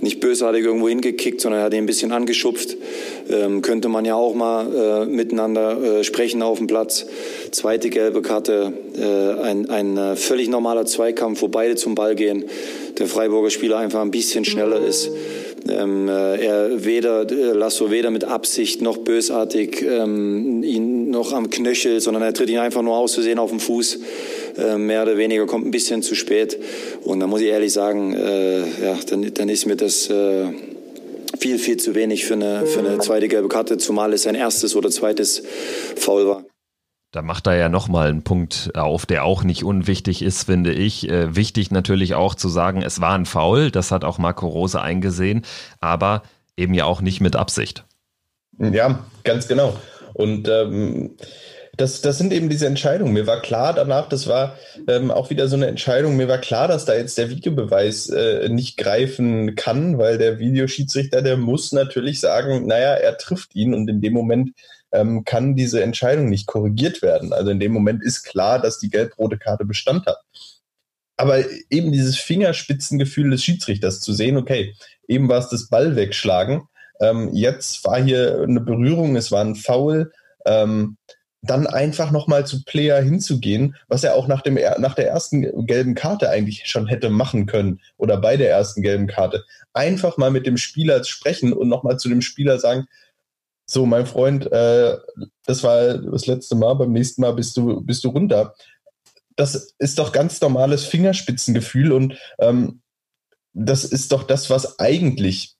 nicht 0.00 0.20
bösartig 0.20 0.64
irgendwo 0.64 0.88
hingekickt, 0.88 1.40
sondern 1.40 1.60
er 1.60 1.64
hat 1.66 1.74
ihn 1.74 1.84
ein 1.84 1.86
bisschen 1.86 2.12
angeschupft. 2.12 2.76
Ähm, 3.30 3.62
könnte 3.62 3.88
man 3.88 4.04
ja 4.04 4.14
auch 4.14 4.34
mal 4.34 5.06
miteinander 5.06 6.02
sprechen 6.02 6.42
auf 6.42 6.58
dem 6.58 6.66
Platz. 6.66 7.06
Zweite 7.50 7.90
gelbe 7.90 8.22
Karte, 8.22 8.72
ein, 9.42 9.68
ein 9.68 10.16
völlig 10.16 10.48
normaler 10.48 10.86
Zweikampf, 10.86 11.42
wo 11.42 11.48
beide 11.48 11.76
zum 11.76 11.94
Ball 11.94 12.14
gehen. 12.14 12.44
Der 12.98 13.06
Freiburger 13.06 13.50
Spieler 13.50 13.78
einfach 13.78 14.00
ein 14.00 14.10
bisschen 14.10 14.44
schneller 14.44 14.80
ist 14.80 15.10
ähm, 15.68 16.08
äh, 16.08 16.44
er 16.44 16.84
weder 16.84 17.24
Lasso 17.24 17.90
weder 17.90 18.10
mit 18.10 18.24
Absicht 18.24 18.80
noch 18.80 18.98
bösartig 18.98 19.82
ihn 19.82 20.97
noch 21.10 21.32
am 21.32 21.50
Knöchel, 21.50 22.00
sondern 22.00 22.22
er 22.22 22.32
tritt 22.32 22.50
ihn 22.50 22.58
einfach 22.58 22.82
nur 22.82 22.96
auszusehen 22.96 23.38
auf 23.38 23.50
dem 23.50 23.60
Fuß. 23.60 23.98
Äh, 24.56 24.78
mehr 24.78 25.02
oder 25.02 25.16
weniger 25.16 25.46
kommt 25.46 25.66
ein 25.66 25.70
bisschen 25.70 26.02
zu 26.02 26.14
spät. 26.14 26.58
Und 27.02 27.20
da 27.20 27.26
muss 27.26 27.40
ich 27.40 27.48
ehrlich 27.48 27.72
sagen, 27.72 28.14
äh, 28.14 28.60
ja, 28.60 28.98
dann, 29.08 29.32
dann 29.34 29.48
ist 29.48 29.66
mir 29.66 29.76
das 29.76 30.08
äh, 30.10 30.46
viel, 31.38 31.58
viel 31.58 31.76
zu 31.76 31.94
wenig 31.94 32.24
für 32.24 32.34
eine, 32.34 32.66
für 32.66 32.80
eine 32.80 32.98
zweite 32.98 33.28
gelbe 33.28 33.48
Karte, 33.48 33.78
zumal 33.78 34.12
es 34.12 34.22
sein 34.22 34.34
erstes 34.34 34.74
oder 34.76 34.90
zweites 34.90 35.42
Foul 35.96 36.26
war. 36.26 36.44
Da 37.10 37.22
macht 37.22 37.46
er 37.46 37.56
ja 37.56 37.70
nochmal 37.70 38.08
einen 38.08 38.22
Punkt 38.22 38.72
auf, 38.74 39.06
der 39.06 39.24
auch 39.24 39.42
nicht 39.42 39.64
unwichtig 39.64 40.20
ist, 40.20 40.44
finde 40.44 40.72
ich. 40.72 41.08
Äh, 41.08 41.34
wichtig 41.34 41.70
natürlich 41.70 42.14
auch 42.14 42.34
zu 42.34 42.48
sagen, 42.48 42.82
es 42.82 43.00
war 43.00 43.14
ein 43.14 43.24
Foul, 43.24 43.70
das 43.70 43.90
hat 43.90 44.04
auch 44.04 44.18
Marco 44.18 44.46
Rose 44.46 44.80
eingesehen, 44.80 45.46
aber 45.80 46.22
eben 46.56 46.74
ja 46.74 46.84
auch 46.84 47.00
nicht 47.00 47.20
mit 47.20 47.34
Absicht. 47.34 47.84
Ja, 48.58 49.04
ganz 49.24 49.48
genau. 49.48 49.74
Und 50.14 50.48
ähm, 50.48 51.16
das, 51.78 52.00
das 52.00 52.18
sind 52.18 52.32
eben 52.32 52.48
diese 52.48 52.66
Entscheidungen. 52.66 53.12
Mir 53.12 53.26
war 53.26 53.40
klar 53.40 53.72
danach, 53.72 54.08
das 54.08 54.26
war 54.26 54.56
ähm, 54.88 55.10
auch 55.10 55.30
wieder 55.30 55.48
so 55.48 55.54
eine 55.54 55.68
Entscheidung, 55.68 56.16
mir 56.16 56.26
war 56.28 56.38
klar, 56.38 56.66
dass 56.66 56.84
da 56.84 56.94
jetzt 56.94 57.16
der 57.18 57.30
Videobeweis 57.30 58.10
äh, 58.10 58.48
nicht 58.48 58.76
greifen 58.76 59.54
kann, 59.54 59.96
weil 59.96 60.18
der 60.18 60.40
Videoschiedsrichter, 60.40 61.22
der 61.22 61.36
muss 61.36 61.70
natürlich 61.72 62.18
sagen, 62.18 62.66
naja, 62.66 62.94
er 62.94 63.16
trifft 63.16 63.54
ihn 63.54 63.74
und 63.74 63.88
in 63.88 64.00
dem 64.00 64.12
Moment 64.12 64.50
ähm, 64.90 65.24
kann 65.24 65.54
diese 65.54 65.82
Entscheidung 65.82 66.28
nicht 66.28 66.48
korrigiert 66.48 67.00
werden. 67.00 67.32
Also 67.32 67.50
in 67.50 67.60
dem 67.60 67.72
Moment 67.72 68.02
ist 68.02 68.24
klar, 68.24 68.60
dass 68.60 68.78
die 68.78 68.90
gelb-rote 68.90 69.38
Karte 69.38 69.64
Bestand 69.64 70.06
hat. 70.06 70.18
Aber 71.16 71.44
eben 71.70 71.92
dieses 71.92 72.16
Fingerspitzengefühl 72.16 73.30
des 73.30 73.42
Schiedsrichters 73.42 74.00
zu 74.00 74.12
sehen, 74.12 74.36
okay, 74.36 74.74
eben 75.06 75.28
war 75.28 75.38
es 75.38 75.48
das 75.48 75.68
Ball 75.68 75.94
wegschlagen, 75.94 76.62
ähm, 77.00 77.30
jetzt 77.32 77.84
war 77.84 78.02
hier 78.02 78.42
eine 78.42 78.60
Berührung, 78.60 79.16
es 79.16 79.30
war 79.30 79.44
ein 79.44 79.54
Foul, 79.54 80.12
ähm, 80.46 80.96
dann 81.42 81.66
einfach 81.66 82.10
nochmal 82.10 82.46
zu 82.46 82.64
Player 82.64 83.00
hinzugehen, 83.00 83.76
was 83.86 84.02
er 84.02 84.16
auch 84.16 84.26
nach, 84.26 84.42
dem, 84.42 84.58
nach 84.78 84.94
der 84.94 85.08
ersten 85.08 85.66
gelben 85.66 85.94
Karte 85.94 86.30
eigentlich 86.30 86.66
schon 86.66 86.88
hätte 86.88 87.10
machen 87.10 87.46
können 87.46 87.80
oder 87.96 88.16
bei 88.16 88.36
der 88.36 88.50
ersten 88.50 88.82
gelben 88.82 89.06
Karte. 89.06 89.44
Einfach 89.72 90.16
mal 90.16 90.30
mit 90.30 90.46
dem 90.46 90.56
Spieler 90.56 91.04
sprechen 91.04 91.52
und 91.52 91.68
nochmal 91.68 91.98
zu 91.98 92.08
dem 92.08 92.22
Spieler 92.22 92.58
sagen, 92.58 92.88
so, 93.70 93.84
mein 93.84 94.06
Freund, 94.06 94.50
äh, 94.50 94.96
das 95.44 95.62
war 95.62 95.98
das 95.98 96.26
letzte 96.26 96.56
Mal, 96.56 96.74
beim 96.74 96.92
nächsten 96.92 97.20
Mal 97.20 97.34
bist 97.34 97.56
du, 97.56 97.82
bist 97.82 98.02
du 98.02 98.08
runter. 98.08 98.54
Das 99.36 99.74
ist 99.78 99.98
doch 99.98 100.10
ganz 100.10 100.40
normales 100.40 100.84
Fingerspitzengefühl 100.84 101.92
und 101.92 102.18
ähm, 102.38 102.80
das 103.52 103.84
ist 103.84 104.10
doch 104.10 104.24
das, 104.24 104.50
was 104.50 104.78
eigentlich 104.78 105.57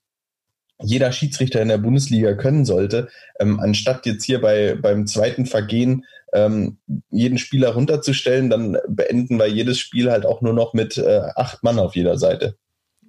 jeder 0.81 1.11
Schiedsrichter 1.11 1.61
in 1.61 1.67
der 1.67 1.77
Bundesliga 1.77 2.33
können 2.33 2.65
sollte, 2.65 3.09
ähm, 3.39 3.59
anstatt 3.59 4.05
jetzt 4.05 4.23
hier 4.23 4.41
bei, 4.41 4.75
beim 4.75 5.07
zweiten 5.07 5.45
Vergehen 5.45 6.05
ähm, 6.33 6.77
jeden 7.09 7.37
Spieler 7.37 7.73
runterzustellen, 7.73 8.49
dann 8.49 8.77
beenden 8.87 9.37
wir 9.37 9.47
jedes 9.47 9.79
Spiel 9.79 10.11
halt 10.11 10.25
auch 10.25 10.41
nur 10.41 10.53
noch 10.53 10.73
mit 10.73 10.97
äh, 10.97 11.21
acht 11.35 11.63
Mann 11.63 11.79
auf 11.79 11.95
jeder 11.95 12.17
Seite. 12.17 12.55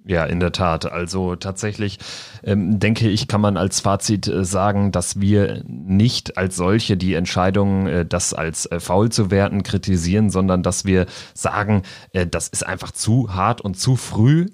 Ja, 0.03 0.25
in 0.25 0.39
der 0.39 0.51
Tat. 0.51 0.91
Also 0.91 1.35
tatsächlich 1.35 1.99
ähm, 2.43 2.79
denke 2.79 3.07
ich, 3.07 3.27
kann 3.27 3.39
man 3.39 3.55
als 3.55 3.81
Fazit 3.81 4.27
äh, 4.27 4.43
sagen, 4.43 4.91
dass 4.91 5.21
wir 5.21 5.63
nicht 5.67 6.37
als 6.37 6.55
solche 6.55 6.97
die 6.97 7.13
Entscheidung, 7.13 7.85
äh, 7.85 8.05
das 8.05 8.33
als 8.33 8.65
äh, 8.65 8.79
faul 8.79 9.11
zu 9.11 9.29
werten, 9.29 9.61
kritisieren, 9.61 10.31
sondern 10.31 10.63
dass 10.63 10.85
wir 10.85 11.05
sagen, 11.35 11.83
äh, 12.13 12.25
das 12.25 12.47
ist 12.47 12.65
einfach 12.65 12.91
zu 12.91 13.35
hart 13.35 13.61
und 13.61 13.77
zu 13.77 13.95
früh 13.95 14.47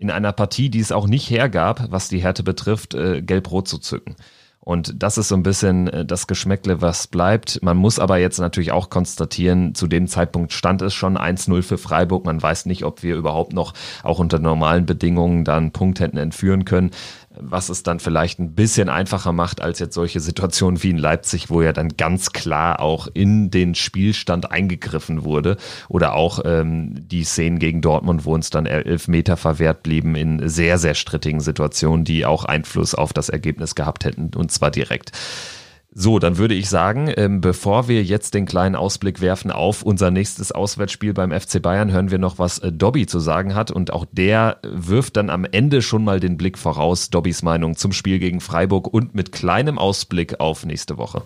in 0.00 0.10
einer 0.10 0.32
Partie, 0.32 0.70
die 0.70 0.80
es 0.80 0.92
auch 0.92 1.06
nicht 1.06 1.30
hergab, 1.30 1.86
was 1.90 2.08
die 2.08 2.22
Härte 2.22 2.42
betrifft, 2.42 2.94
äh, 2.94 3.20
gelb-rot 3.20 3.68
zu 3.68 3.78
zücken. 3.78 4.16
Und 4.62 5.02
das 5.02 5.16
ist 5.18 5.28
so 5.28 5.34
ein 5.34 5.42
bisschen 5.42 5.88
äh, 5.88 6.04
das 6.04 6.26
Geschmäckle, 6.26 6.80
was 6.80 7.06
bleibt. 7.06 7.62
Man 7.62 7.76
muss 7.76 7.98
aber 7.98 8.18
jetzt 8.18 8.38
natürlich 8.38 8.72
auch 8.72 8.88
konstatieren, 8.88 9.74
zu 9.74 9.86
dem 9.86 10.06
Zeitpunkt 10.06 10.52
stand 10.52 10.80
es 10.82 10.94
schon 10.94 11.18
1-0 11.18 11.62
für 11.62 11.78
Freiburg. 11.78 12.24
Man 12.24 12.42
weiß 12.42 12.66
nicht, 12.66 12.84
ob 12.84 13.02
wir 13.02 13.14
überhaupt 13.14 13.52
noch 13.52 13.74
auch 14.02 14.18
unter 14.18 14.38
normalen 14.38 14.86
Bedingungen 14.86 15.44
dann 15.44 15.64
einen 15.64 15.72
Punkt 15.72 16.00
hätten 16.00 16.16
entführen 16.16 16.64
können 16.64 16.90
was 17.42 17.68
es 17.68 17.82
dann 17.82 18.00
vielleicht 18.00 18.38
ein 18.38 18.54
bisschen 18.54 18.88
einfacher 18.88 19.32
macht 19.32 19.60
als 19.60 19.78
jetzt 19.78 19.94
solche 19.94 20.20
Situationen 20.20 20.82
wie 20.82 20.90
in 20.90 20.98
Leipzig, 20.98 21.50
wo 21.50 21.62
ja 21.62 21.72
dann 21.72 21.96
ganz 21.96 22.32
klar 22.32 22.80
auch 22.80 23.08
in 23.12 23.50
den 23.50 23.74
Spielstand 23.74 24.50
eingegriffen 24.50 25.24
wurde 25.24 25.56
oder 25.88 26.14
auch 26.14 26.40
ähm, 26.44 26.94
die 27.08 27.24
Szenen 27.24 27.58
gegen 27.58 27.80
Dortmund, 27.80 28.24
wo 28.24 28.34
uns 28.34 28.50
dann 28.50 28.66
elf 28.66 29.08
Meter 29.08 29.36
verwehrt 29.36 29.82
blieben 29.82 30.14
in 30.14 30.48
sehr, 30.48 30.78
sehr 30.78 30.94
strittigen 30.94 31.40
Situationen, 31.40 32.04
die 32.04 32.26
auch 32.26 32.44
Einfluss 32.44 32.94
auf 32.94 33.12
das 33.12 33.28
Ergebnis 33.28 33.74
gehabt 33.74 34.04
hätten 34.04 34.30
und 34.34 34.50
zwar 34.52 34.70
direkt. 34.70 35.12
So, 35.92 36.20
dann 36.20 36.38
würde 36.38 36.54
ich 36.54 36.68
sagen, 36.68 37.12
ähm, 37.16 37.40
bevor 37.40 37.88
wir 37.88 38.04
jetzt 38.04 38.34
den 38.34 38.46
kleinen 38.46 38.76
Ausblick 38.76 39.20
werfen 39.20 39.50
auf 39.50 39.82
unser 39.82 40.12
nächstes 40.12 40.52
Auswärtsspiel 40.52 41.12
beim 41.14 41.32
FC 41.32 41.60
Bayern, 41.60 41.90
hören 41.90 42.12
wir 42.12 42.18
noch, 42.18 42.38
was 42.38 42.60
äh, 42.60 42.70
Dobby 42.70 43.06
zu 43.06 43.18
sagen 43.18 43.56
hat. 43.56 43.72
Und 43.72 43.92
auch 43.92 44.06
der 44.12 44.58
wirft 44.62 45.16
dann 45.16 45.30
am 45.30 45.44
Ende 45.44 45.82
schon 45.82 46.04
mal 46.04 46.20
den 46.20 46.36
Blick 46.36 46.58
voraus, 46.58 47.10
Dobbys 47.10 47.42
Meinung 47.42 47.74
zum 47.74 47.92
Spiel 47.92 48.20
gegen 48.20 48.40
Freiburg 48.40 48.86
und 48.86 49.16
mit 49.16 49.32
kleinem 49.32 49.78
Ausblick 49.78 50.38
auf 50.38 50.64
nächste 50.64 50.96
Woche. 50.96 51.22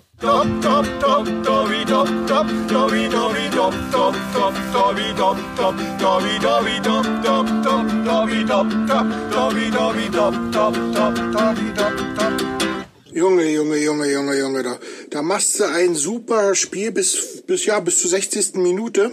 Junge, 13.15 13.49
Junge, 13.49 13.77
Junge, 13.77 14.11
Junge, 14.11 14.37
Junge, 14.37 14.63
da, 14.65 14.77
da 15.11 15.23
machst 15.23 15.61
du 15.61 15.65
ein 15.65 15.95
super 15.95 16.57
Spiel 16.57 16.91
bis, 16.91 17.43
bis, 17.47 17.65
ja, 17.65 17.79
bis 17.79 18.01
zur 18.01 18.11
60. 18.11 18.57
Minute. 18.57 19.13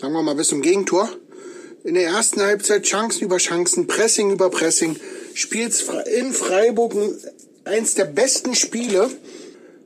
Sagen 0.00 0.12
wir 0.14 0.22
mal 0.24 0.34
bis 0.34 0.48
zum 0.48 0.60
Gegentor. 0.60 1.08
In 1.84 1.94
der 1.94 2.08
ersten 2.08 2.40
Halbzeit 2.40 2.82
Chancen 2.82 3.22
über 3.22 3.36
Chancen, 3.36 3.86
Pressing 3.86 4.32
über 4.32 4.50
Pressing. 4.50 4.96
Spielst 5.32 5.88
in 6.12 6.32
Freiburg 6.32 6.96
eins 7.62 7.94
der 7.94 8.06
besten 8.06 8.56
Spiele. 8.56 9.08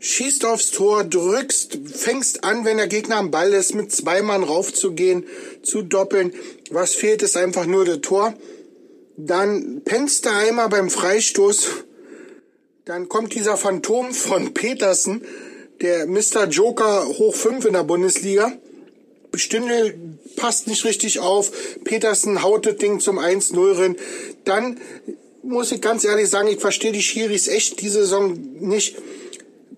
Schießt 0.00 0.46
aufs 0.46 0.70
Tor, 0.70 1.04
drückst, 1.04 1.80
fängst 1.84 2.44
an, 2.44 2.64
wenn 2.64 2.78
der 2.78 2.86
Gegner 2.86 3.16
am 3.16 3.30
Ball 3.30 3.52
ist, 3.52 3.74
mit 3.74 3.92
zwei 3.92 4.22
Mann 4.22 4.42
raufzugehen, 4.42 5.26
zu 5.62 5.82
doppeln. 5.82 6.32
Was 6.70 6.94
fehlt, 6.94 7.22
ist 7.22 7.36
einfach 7.36 7.66
nur 7.66 7.84
der 7.84 8.00
Tor. 8.00 8.32
Dann 9.18 9.82
pennst 9.84 10.24
du 10.24 10.30
einmal 10.30 10.70
beim 10.70 10.88
Freistoß 10.88 11.84
dann 12.88 13.10
kommt 13.10 13.34
dieser 13.34 13.58
Phantom 13.58 14.14
von 14.14 14.54
Petersen, 14.54 15.22
der 15.82 16.06
Mr. 16.06 16.48
Joker 16.48 17.06
hoch 17.06 17.34
5 17.34 17.66
in 17.66 17.74
der 17.74 17.84
Bundesliga. 17.84 18.50
Stindel 19.34 19.94
passt 20.36 20.68
nicht 20.68 20.86
richtig 20.86 21.20
auf. 21.20 21.52
Petersen 21.84 22.42
haut 22.42 22.64
das 22.64 22.76
Ding 22.76 22.98
zum 22.98 23.18
1-0 23.18 23.78
rein. 23.78 23.96
Dann 24.44 24.80
muss 25.42 25.70
ich 25.70 25.82
ganz 25.82 26.02
ehrlich 26.04 26.30
sagen, 26.30 26.48
ich 26.48 26.60
verstehe 26.60 26.92
die 26.92 27.02
Schiris 27.02 27.48
echt 27.48 27.82
diese 27.82 28.00
Saison 28.00 28.38
nicht. 28.58 28.96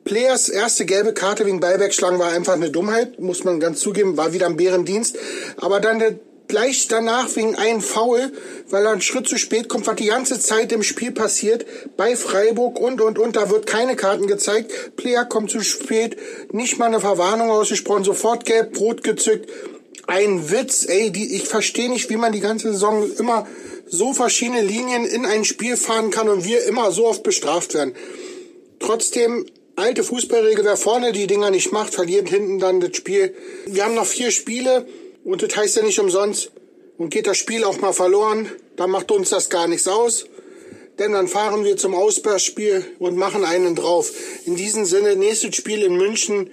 Players 0.05 0.49
erste 0.49 0.87
gelbe 0.87 1.12
Karte 1.12 1.44
wegen 1.46 1.59
Ballbergschlagen 1.59 2.20
war 2.20 2.31
einfach 2.31 2.55
eine 2.55 2.70
Dummheit, 2.70 3.18
muss 3.18 3.42
man 3.42 3.59
ganz 3.59 3.81
zugeben, 3.81 4.16
war 4.16 4.33
wieder 4.33 4.46
ein 4.46 4.57
Bärendienst. 4.57 5.18
Aber 5.57 5.81
dann 5.81 5.99
der 5.99 6.14
gleich 6.50 6.88
danach 6.88 7.34
wegen 7.36 7.54
einem 7.54 7.80
Foul, 7.80 8.32
weil 8.68 8.84
er 8.84 8.92
einen 8.92 9.00
Schritt 9.00 9.28
zu 9.28 9.38
spät 9.38 9.68
kommt, 9.68 9.86
was 9.86 9.96
die 9.96 10.06
ganze 10.06 10.38
Zeit 10.38 10.72
im 10.72 10.82
Spiel 10.82 11.12
passiert, 11.12 11.64
bei 11.96 12.16
Freiburg 12.16 12.78
und, 12.78 13.00
und, 13.00 13.18
und, 13.18 13.36
da 13.36 13.50
wird 13.50 13.66
keine 13.66 13.96
Karten 13.96 14.26
gezeigt. 14.26 14.96
Player 14.96 15.24
kommt 15.24 15.50
zu 15.50 15.60
spät, 15.62 16.16
nicht 16.52 16.78
mal 16.78 16.86
eine 16.86 17.00
Verwarnung 17.00 17.50
ausgesprochen, 17.50 18.04
sofort 18.04 18.44
gelb, 18.44 18.78
rot 18.78 19.02
gezückt. 19.02 19.48
Ein 20.06 20.50
Witz, 20.50 20.86
ey, 20.88 21.12
die, 21.12 21.36
ich 21.36 21.44
verstehe 21.44 21.88
nicht, 21.88 22.10
wie 22.10 22.16
man 22.16 22.32
die 22.32 22.40
ganze 22.40 22.72
Saison 22.72 23.08
immer 23.16 23.46
so 23.86 24.12
verschiedene 24.12 24.62
Linien 24.62 25.04
in 25.04 25.24
ein 25.24 25.44
Spiel 25.44 25.76
fahren 25.76 26.10
kann 26.10 26.28
und 26.28 26.44
wir 26.44 26.64
immer 26.64 26.90
so 26.90 27.06
oft 27.06 27.22
bestraft 27.22 27.74
werden. 27.74 27.94
Trotzdem, 28.80 29.46
alte 29.76 30.02
Fußballregel, 30.02 30.64
wer 30.64 30.76
vorne 30.76 31.12
die 31.12 31.26
Dinger 31.26 31.50
nicht 31.50 31.72
macht, 31.72 31.94
verliert 31.94 32.28
hinten 32.28 32.58
dann 32.58 32.80
das 32.80 32.96
Spiel. 32.96 33.34
Wir 33.66 33.84
haben 33.84 33.94
noch 33.94 34.06
vier 34.06 34.30
Spiele. 34.30 34.86
Und 35.24 35.42
das 35.42 35.56
heißt 35.56 35.76
ja 35.76 35.83
nicht 35.83 35.98
umsonst. 35.98 36.52
Und 36.98 37.11
geht 37.11 37.26
das 37.26 37.38
Spiel 37.38 37.64
auch 37.64 37.80
mal 37.80 37.94
verloren, 37.94 38.50
dann 38.76 38.90
macht 38.90 39.11
uns 39.11 39.30
das 39.30 39.48
gar 39.48 39.66
nichts 39.66 39.88
aus. 39.88 40.26
Denn 40.98 41.12
dann 41.12 41.28
fahren 41.28 41.64
wir 41.64 41.78
zum 41.78 41.94
Auswärtsspiel 41.94 42.85
und 42.98 43.16
machen 43.16 43.44
einen 43.44 43.74
drauf. 43.74 44.12
In 44.44 44.54
diesem 44.54 44.85
Sinne, 44.85 45.16
nächstes 45.16 45.56
Spiel 45.56 45.83
in 45.83 45.96
München. 45.96 46.50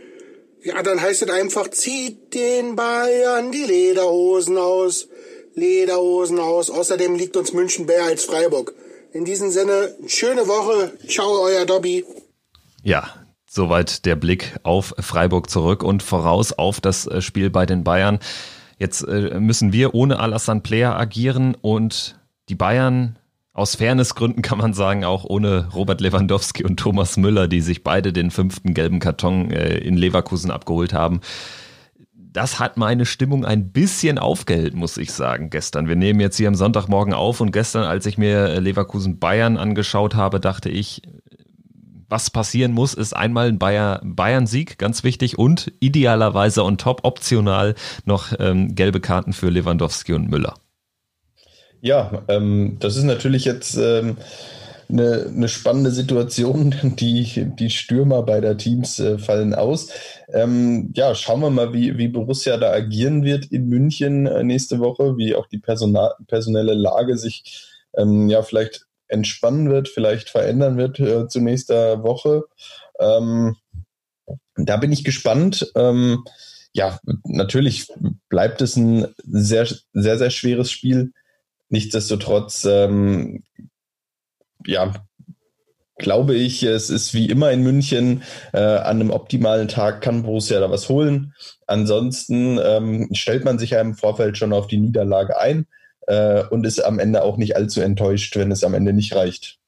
Ja, 0.64 0.82
dann 0.84 1.02
heißt 1.02 1.22
es 1.22 1.30
einfach, 1.30 1.70
zieht 1.70 2.34
den 2.34 2.78
Bayern 2.78 3.52
die 3.52 3.64
Lederhosen 3.64 4.58
aus. 4.58 5.10
Lederhosen 5.54 6.40
aus. 6.40 6.70
Außerdem 6.70 7.16
liegt 7.16 7.36
uns 7.36 7.52
München 7.52 7.86
mehr 7.86 8.06
als 8.06 8.24
Freiburg. 8.24 8.74
In 9.12 9.26
diesem 9.26 9.52
Sinne, 9.52 9.96
schöne 10.06 10.48
Woche. 10.48 10.94
Ciao, 11.10 11.42
euer 11.42 11.66
Dobby. 11.66 12.06
Ja, 12.84 13.28
soweit 13.50 14.06
der 14.06 14.16
Blick 14.16 14.54
auf 14.64 14.94
Freiburg 15.00 15.50
zurück 15.50 15.84
und 15.84 16.04
voraus 16.04 16.54
auf 16.54 16.80
das 16.80 17.08
äh, 17.08 17.22
Spiel 17.22 17.50
bei 17.50 17.66
den 17.66 17.84
Bayern. 17.84 18.20
Jetzt 18.78 19.02
äh, 19.02 19.40
müssen 19.40 19.74
wir 19.74 19.96
ohne 19.96 20.20
Alassane 20.20 20.62
Player 20.62 20.98
agieren 20.98 21.56
und 21.62 22.20
die 22.50 22.56
Bayern 22.56 23.18
aus 23.54 23.76
Fairnessgründen 23.76 24.42
kann 24.44 24.60
man 24.60 24.74
sagen, 24.74 25.04
auch 25.04 25.26
ohne 25.26 25.70
Robert 25.74 26.00
Lewandowski 26.00 26.64
und 26.64 26.80
Thomas 26.80 27.18
Müller, 27.18 27.48
die 27.48 27.62
sich 27.62 27.84
beide 27.84 28.14
den 28.14 28.32
fünften 28.32 28.74
gelben 28.74 29.00
Karton 29.00 29.52
äh, 29.52 29.78
in 29.78 29.98
Leverkusen 29.98 30.52
abgeholt 30.52 30.94
haben. 30.94 31.22
Das 32.14 32.60
hat 32.60 32.78
meine 32.78 33.08
Stimmung 33.08 33.46
ein 33.46 33.72
bisschen 33.72 34.20
aufgehellt, 34.20 34.76
muss 34.76 34.98
ich 34.98 35.12
sagen, 35.12 35.50
gestern. 35.50 35.88
Wir 35.88 35.96
nehmen 35.96 36.20
jetzt 36.20 36.38
hier 36.38 36.48
am 36.48 36.54
Sonntagmorgen 36.54 37.16
auf 37.16 37.42
und 37.42 37.52
gestern, 37.52 37.84
als 37.84 38.06
ich 38.06 38.20
mir 38.20 38.62
Leverkusen 38.62 39.18
Bayern 39.18 39.58
angeschaut 39.58 40.14
habe, 40.14 40.40
dachte 40.40 40.70
ich, 40.70 41.02
was 42.10 42.30
passieren 42.30 42.72
muss, 42.72 42.94
ist 42.94 43.16
einmal 43.16 43.48
ein 43.48 43.60
Bayern-Sieg, 43.60 44.78
ganz 44.78 45.04
wichtig, 45.04 45.38
und 45.38 45.72
idealerweise 45.80 46.64
on 46.64 46.78
top 46.78 47.02
optional 47.04 47.76
noch 48.06 48.34
ähm, 48.40 48.76
gelbe 48.76 49.00
Karten 49.00 49.34
für 49.34 49.50
Lewandowski 49.50 50.14
und 50.14 50.30
Müller. 50.30 50.56
Ja, 51.82 52.24
ähm, 52.28 52.78
das 52.80 52.96
ist 52.96 53.04
natürlich 53.04 53.46
jetzt 53.46 53.78
ähm, 53.78 54.18
eine, 54.90 55.32
eine 55.36 55.48
spannende 55.48 55.92
Situation. 55.92 56.74
Die, 56.84 57.46
die 57.60 57.70
Stürmer 57.70 58.24
beider 58.24 58.58
Teams 58.58 59.00
äh, 59.00 59.18
fallen 59.18 59.54
aus. 59.54 59.90
Ähm, 60.34 60.92
ja, 60.96 61.14
schauen 61.16 61.42
wir 61.42 61.50
mal, 61.50 61.74
wie, 61.74 61.98
wie 61.98 62.08
Borussia 62.08 62.58
da 62.58 62.72
agieren 62.72 63.24
wird 63.24 63.46
in 63.46 63.68
München 63.68 64.26
äh, 64.26 64.44
nächste 64.44 64.80
Woche, 64.80 65.18
wie 65.18 65.36
auch 65.36 65.48
die 65.48 65.60
Personal, 65.60 66.14
personelle 66.28 66.74
Lage 66.74 67.18
sich 67.18 67.68
ähm, 67.96 68.30
ja 68.30 68.42
vielleicht 68.42 68.87
entspannen 69.08 69.70
wird, 69.70 69.90
vielleicht 69.90 70.30
verändern 70.30 70.78
wird 70.78 71.00
äh, 71.00 71.28
zu 71.28 71.40
nächster 71.40 72.04
Woche. 72.04 72.44
Ähm, 73.00 73.56
da 74.56 74.78
bin 74.78 74.92
ich 74.92 75.04
gespannt. 75.04 75.72
Ähm, 75.76 76.24
ja, 76.74 77.00
natürlich 77.24 77.88
bleibt 78.30 78.62
es 78.62 78.76
ein 78.76 79.08
sehr, 79.26 79.68
sehr, 79.94 80.18
sehr 80.18 80.30
schweres 80.30 80.72
Spiel. 80.72 81.12
Nichtsdestotrotz, 81.70 82.66
ähm, 82.66 83.44
ja, 84.66 84.94
glaube 85.98 86.36
ich, 86.36 86.64
es 86.64 86.90
ist 86.90 87.14
wie 87.14 87.28
immer 87.28 87.52
in 87.52 87.64
München, 87.64 88.24
äh, 88.54 88.60
an 88.60 89.00
einem 89.02 89.10
optimalen 89.10 89.68
Tag 89.68 90.02
kann 90.02 90.24
Borussia 90.24 90.60
da 90.60 90.70
was 90.70 90.90
holen. 90.90 91.34
Ansonsten 91.66 92.60
ähm, 92.64 93.10
stellt 93.14 93.44
man 93.44 93.58
sich 93.58 93.72
ja 93.72 93.82
im 93.82 93.96
Vorfeld 93.96 94.38
schon 94.38 94.54
auf 94.54 94.68
die 94.68 94.78
Niederlage 94.78 95.40
ein 95.40 95.66
äh, 96.08 96.44
und 96.50 96.66
ist 96.66 96.84
am 96.84 97.00
Ende 97.00 97.22
auch 97.24 97.38
nicht 97.38 97.56
allzu 97.56 97.82
enttäuscht, 97.82 98.36
wenn 98.36 98.52
es 98.52 98.64
am 98.64 98.74
Ende 98.74 98.94
nicht 98.94 99.16
reicht. 99.16 99.60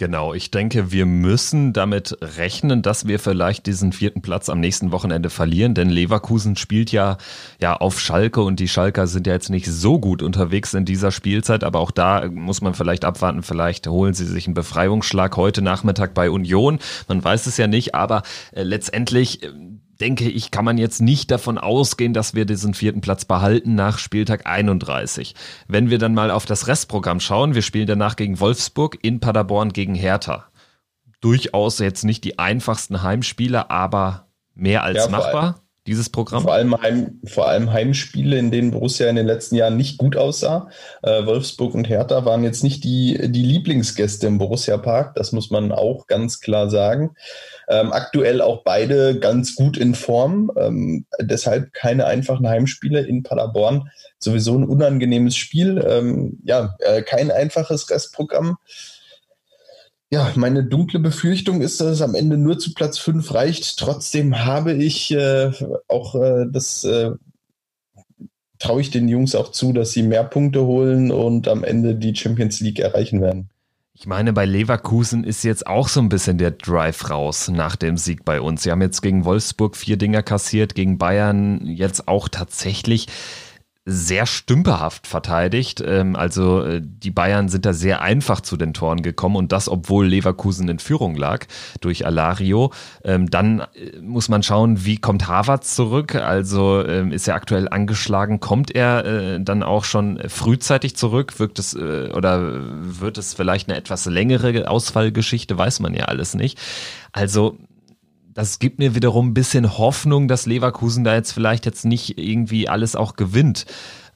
Genau, 0.00 0.32
ich 0.32 0.50
denke, 0.50 0.92
wir 0.92 1.04
müssen 1.04 1.74
damit 1.74 2.16
rechnen, 2.22 2.80
dass 2.80 3.06
wir 3.06 3.18
vielleicht 3.18 3.66
diesen 3.66 3.92
vierten 3.92 4.22
Platz 4.22 4.48
am 4.48 4.58
nächsten 4.58 4.92
Wochenende 4.92 5.28
verlieren, 5.28 5.74
denn 5.74 5.90
Leverkusen 5.90 6.56
spielt 6.56 6.90
ja, 6.90 7.18
ja 7.60 7.76
auf 7.76 8.00
Schalke 8.00 8.40
und 8.40 8.60
die 8.60 8.68
Schalker 8.68 9.06
sind 9.06 9.26
ja 9.26 9.34
jetzt 9.34 9.50
nicht 9.50 9.66
so 9.66 9.98
gut 9.98 10.22
unterwegs 10.22 10.72
in 10.72 10.86
dieser 10.86 11.10
Spielzeit, 11.10 11.64
aber 11.64 11.80
auch 11.80 11.90
da 11.90 12.30
muss 12.30 12.62
man 12.62 12.72
vielleicht 12.72 13.04
abwarten, 13.04 13.42
vielleicht 13.42 13.88
holen 13.88 14.14
sie 14.14 14.24
sich 14.24 14.46
einen 14.46 14.54
Befreiungsschlag 14.54 15.36
heute 15.36 15.60
Nachmittag 15.60 16.14
bei 16.14 16.30
Union, 16.30 16.78
man 17.06 17.22
weiß 17.22 17.44
es 17.44 17.58
ja 17.58 17.66
nicht, 17.66 17.94
aber 17.94 18.22
äh, 18.52 18.62
letztendlich 18.62 19.42
äh, 19.42 19.50
denke 20.00 20.28
ich, 20.28 20.50
kann 20.50 20.64
man 20.64 20.78
jetzt 20.78 21.00
nicht 21.00 21.30
davon 21.30 21.58
ausgehen, 21.58 22.12
dass 22.12 22.34
wir 22.34 22.44
diesen 22.44 22.74
vierten 22.74 23.00
Platz 23.00 23.24
behalten 23.24 23.74
nach 23.74 23.98
Spieltag 23.98 24.46
31. 24.46 25.34
Wenn 25.68 25.90
wir 25.90 25.98
dann 25.98 26.14
mal 26.14 26.30
auf 26.30 26.46
das 26.46 26.66
Restprogramm 26.66 27.20
schauen, 27.20 27.54
wir 27.54 27.62
spielen 27.62 27.86
danach 27.86 28.16
gegen 28.16 28.40
Wolfsburg, 28.40 28.98
in 29.02 29.20
Paderborn 29.20 29.72
gegen 29.72 29.94
Hertha. 29.94 30.46
Durchaus 31.20 31.78
jetzt 31.78 32.04
nicht 32.04 32.24
die 32.24 32.38
einfachsten 32.38 33.02
Heimspiele, 33.02 33.70
aber 33.70 34.28
mehr 34.54 34.84
als 34.84 35.04
ja, 35.04 35.08
machbar 35.08 35.60
dieses 35.86 36.08
Programm? 36.08 36.42
Vor 36.42 36.54
allem, 36.54 36.80
Heim, 36.80 37.20
vor 37.24 37.48
allem 37.48 37.72
Heimspiele, 37.72 38.38
in 38.38 38.50
denen 38.50 38.70
Borussia 38.70 39.08
in 39.08 39.16
den 39.16 39.26
letzten 39.26 39.56
Jahren 39.56 39.76
nicht 39.76 39.98
gut 39.98 40.16
aussah. 40.16 40.68
Äh, 41.02 41.26
Wolfsburg 41.26 41.74
und 41.74 41.88
Hertha 41.88 42.24
waren 42.24 42.44
jetzt 42.44 42.62
nicht 42.62 42.84
die, 42.84 43.18
die 43.30 43.42
Lieblingsgäste 43.42 44.26
im 44.26 44.38
Borussia 44.38 44.76
Park, 44.76 45.14
das 45.16 45.32
muss 45.32 45.50
man 45.50 45.72
auch 45.72 46.06
ganz 46.06 46.40
klar 46.40 46.70
sagen. 46.70 47.14
Ähm, 47.72 47.92
aktuell 47.92 48.40
auch 48.40 48.64
beide 48.64 49.20
ganz 49.20 49.54
gut 49.54 49.78
in 49.78 49.94
Form, 49.94 50.50
ähm, 50.56 51.06
deshalb 51.20 51.72
keine 51.72 52.06
einfachen 52.06 52.48
Heimspiele 52.48 53.00
in 53.02 53.22
Paderborn. 53.22 53.88
Sowieso 54.18 54.58
ein 54.58 54.64
unangenehmes 54.64 55.36
Spiel, 55.36 55.80
ähm, 55.88 56.40
ja, 56.44 56.74
äh, 56.80 57.02
kein 57.02 57.30
einfaches 57.30 57.88
Restprogramm. 57.88 58.56
Ja, 60.10 60.32
meine 60.34 60.64
dunkle 60.64 60.98
Befürchtung 60.98 61.60
ist, 61.60 61.80
dass 61.80 61.86
es 61.86 62.02
am 62.02 62.16
Ende 62.16 62.36
nur 62.36 62.58
zu 62.58 62.74
Platz 62.74 62.98
5 62.98 63.32
reicht. 63.32 63.78
Trotzdem 63.78 64.44
habe 64.44 64.72
ich 64.72 65.12
äh, 65.12 65.52
auch 65.86 66.16
äh, 66.16 66.46
das 66.50 66.82
äh, 66.82 67.12
traue 68.58 68.80
ich 68.80 68.90
den 68.90 69.08
Jungs 69.08 69.36
auch 69.36 69.52
zu, 69.52 69.72
dass 69.72 69.92
sie 69.92 70.02
mehr 70.02 70.24
Punkte 70.24 70.64
holen 70.64 71.12
und 71.12 71.46
am 71.46 71.62
Ende 71.62 71.94
die 71.94 72.16
Champions 72.16 72.58
League 72.58 72.80
erreichen 72.80 73.20
werden. 73.20 73.50
Ich 74.00 74.06
meine, 74.06 74.32
bei 74.32 74.46
Leverkusen 74.46 75.24
ist 75.24 75.42
jetzt 75.42 75.66
auch 75.66 75.88
so 75.88 76.00
ein 76.00 76.08
bisschen 76.08 76.38
der 76.38 76.52
Drive 76.52 77.10
raus 77.10 77.48
nach 77.48 77.76
dem 77.76 77.98
Sieg 77.98 78.24
bei 78.24 78.40
uns. 78.40 78.62
Sie 78.62 78.70
haben 78.70 78.80
jetzt 78.80 79.02
gegen 79.02 79.26
Wolfsburg 79.26 79.76
vier 79.76 79.98
Dinger 79.98 80.22
kassiert, 80.22 80.74
gegen 80.74 80.96
Bayern 80.96 81.66
jetzt 81.66 82.08
auch 82.08 82.30
tatsächlich 82.30 83.08
sehr 83.90 84.26
stümperhaft 84.26 85.06
verteidigt. 85.06 85.82
Ähm, 85.84 86.14
also 86.16 86.62
äh, 86.62 86.80
die 86.82 87.10
Bayern 87.10 87.48
sind 87.48 87.66
da 87.66 87.72
sehr 87.72 88.00
einfach 88.00 88.40
zu 88.40 88.56
den 88.56 88.72
Toren 88.72 89.02
gekommen 89.02 89.36
und 89.36 89.52
das, 89.52 89.68
obwohl 89.68 90.06
Leverkusen 90.06 90.68
in 90.68 90.78
Führung 90.78 91.16
lag 91.16 91.46
durch 91.80 92.06
Alario. 92.06 92.72
Ähm, 93.04 93.28
dann 93.30 93.60
äh, 93.60 93.98
muss 94.00 94.28
man 94.28 94.42
schauen, 94.42 94.84
wie 94.84 94.98
kommt 94.98 95.26
Harvard 95.26 95.64
zurück? 95.64 96.14
Also 96.14 96.84
ähm, 96.86 97.12
ist 97.12 97.26
er 97.26 97.34
aktuell 97.34 97.68
angeschlagen? 97.68 98.40
Kommt 98.40 98.74
er 98.74 99.04
äh, 99.04 99.40
dann 99.40 99.62
auch 99.62 99.84
schon 99.84 100.20
frühzeitig 100.28 100.96
zurück? 100.96 101.38
Wirkt 101.38 101.58
es 101.58 101.76
oder 101.76 102.60
wird 102.80 103.18
es 103.18 103.34
vielleicht 103.34 103.68
eine 103.68 103.78
etwas 103.78 104.06
längere 104.06 104.68
Ausfallgeschichte? 104.68 105.56
Weiß 105.56 105.80
man 105.80 105.94
ja 105.94 106.04
alles 106.06 106.34
nicht. 106.34 106.58
Also 107.12 107.58
das 108.32 108.58
gibt 108.58 108.78
mir 108.78 108.94
wiederum 108.94 109.28
ein 109.28 109.34
bisschen 109.34 109.78
Hoffnung, 109.78 110.28
dass 110.28 110.46
Leverkusen 110.46 111.04
da 111.04 111.14
jetzt 111.14 111.32
vielleicht 111.32 111.66
jetzt 111.66 111.84
nicht 111.84 112.18
irgendwie 112.18 112.68
alles 112.68 112.96
auch 112.96 113.14
gewinnt. 113.16 113.66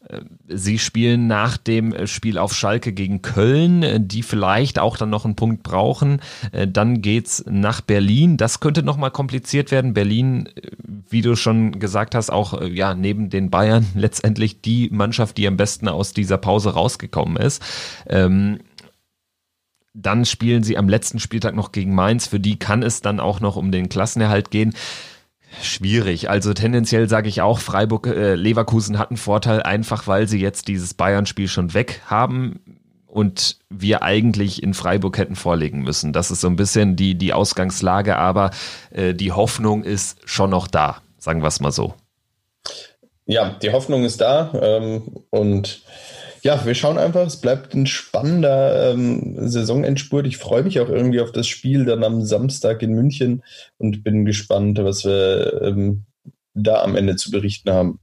Äh, 0.08 0.20
sie 0.48 0.78
spielen 0.78 1.26
nach 1.26 1.56
dem 1.56 2.06
Spiel 2.06 2.38
auf 2.38 2.54
Schalke 2.54 2.92
gegen 2.92 3.22
Köln, 3.22 3.82
äh, 3.82 4.00
die 4.00 4.22
vielleicht 4.22 4.78
auch 4.78 4.96
dann 4.96 5.10
noch 5.10 5.24
einen 5.24 5.36
Punkt 5.36 5.62
brauchen. 5.62 6.20
Äh, 6.52 6.68
dann 6.68 7.02
geht's 7.02 7.44
nach 7.48 7.80
Berlin. 7.80 8.36
Das 8.36 8.60
könnte 8.60 8.82
nochmal 8.82 9.10
kompliziert 9.10 9.70
werden. 9.70 9.94
Berlin, 9.94 10.48
wie 11.08 11.22
du 11.22 11.36
schon 11.36 11.78
gesagt 11.78 12.14
hast, 12.14 12.30
auch 12.30 12.60
ja 12.62 12.94
neben 12.94 13.30
den 13.30 13.50
Bayern 13.50 13.86
letztendlich 13.94 14.60
die 14.60 14.90
Mannschaft, 14.90 15.36
die 15.36 15.48
am 15.48 15.56
besten 15.56 15.88
aus 15.88 16.12
dieser 16.12 16.38
Pause 16.38 16.70
rausgekommen 16.70 17.36
ist. 17.36 17.62
Ähm, 18.08 18.58
dann 19.94 20.24
spielen 20.24 20.62
sie 20.64 20.76
am 20.76 20.88
letzten 20.88 21.20
Spieltag 21.20 21.54
noch 21.54 21.72
gegen 21.72 21.94
Mainz. 21.94 22.26
Für 22.26 22.40
die 22.40 22.58
kann 22.58 22.82
es 22.82 23.00
dann 23.00 23.20
auch 23.20 23.40
noch 23.40 23.56
um 23.56 23.70
den 23.70 23.88
Klassenerhalt 23.88 24.50
gehen. 24.50 24.74
Schwierig. 25.62 26.28
Also 26.28 26.52
tendenziell 26.52 27.08
sage 27.08 27.28
ich 27.28 27.40
auch, 27.40 27.60
Freiburg, 27.60 28.08
äh, 28.08 28.34
Leverkusen 28.34 28.98
hat 28.98 29.10
einen 29.10 29.16
Vorteil, 29.16 29.62
einfach 29.62 30.08
weil 30.08 30.26
sie 30.26 30.40
jetzt 30.40 30.66
dieses 30.66 30.94
Bayern-Spiel 30.94 31.46
schon 31.46 31.74
weg 31.74 32.02
haben 32.06 32.60
und 33.06 33.58
wir 33.70 34.02
eigentlich 34.02 34.64
in 34.64 34.74
Freiburg 34.74 35.16
hätten 35.16 35.36
vorlegen 35.36 35.82
müssen. 35.82 36.12
Das 36.12 36.32
ist 36.32 36.40
so 36.40 36.48
ein 36.48 36.56
bisschen 36.56 36.96
die, 36.96 37.14
die 37.14 37.32
Ausgangslage, 37.32 38.16
aber 38.16 38.50
äh, 38.90 39.14
die 39.14 39.30
Hoffnung 39.30 39.84
ist 39.84 40.18
schon 40.28 40.50
noch 40.50 40.66
da, 40.66 41.00
sagen 41.18 41.40
wir 41.40 41.48
es 41.48 41.60
mal 41.60 41.70
so. 41.70 41.94
Ja, 43.26 43.50
die 43.62 43.70
Hoffnung 43.70 44.04
ist 44.04 44.20
da 44.20 44.52
ähm, 44.60 45.02
und 45.30 45.82
ja, 46.44 46.66
wir 46.66 46.74
schauen 46.74 46.98
einfach. 46.98 47.26
Es 47.26 47.40
bleibt 47.40 47.74
ein 47.74 47.86
spannender 47.86 48.92
ähm, 48.92 49.34
Saisonendspurt. 49.48 50.26
Ich 50.26 50.36
freue 50.36 50.62
mich 50.62 50.78
auch 50.78 50.90
irgendwie 50.90 51.20
auf 51.20 51.32
das 51.32 51.48
Spiel 51.48 51.86
dann 51.86 52.04
am 52.04 52.22
Samstag 52.22 52.82
in 52.82 52.92
München 52.92 53.42
und 53.78 54.04
bin 54.04 54.26
gespannt, 54.26 54.78
was 54.78 55.06
wir 55.06 55.62
ähm, 55.62 56.04
da 56.52 56.82
am 56.82 56.96
Ende 56.96 57.16
zu 57.16 57.30
berichten 57.30 57.70
haben. 57.70 57.98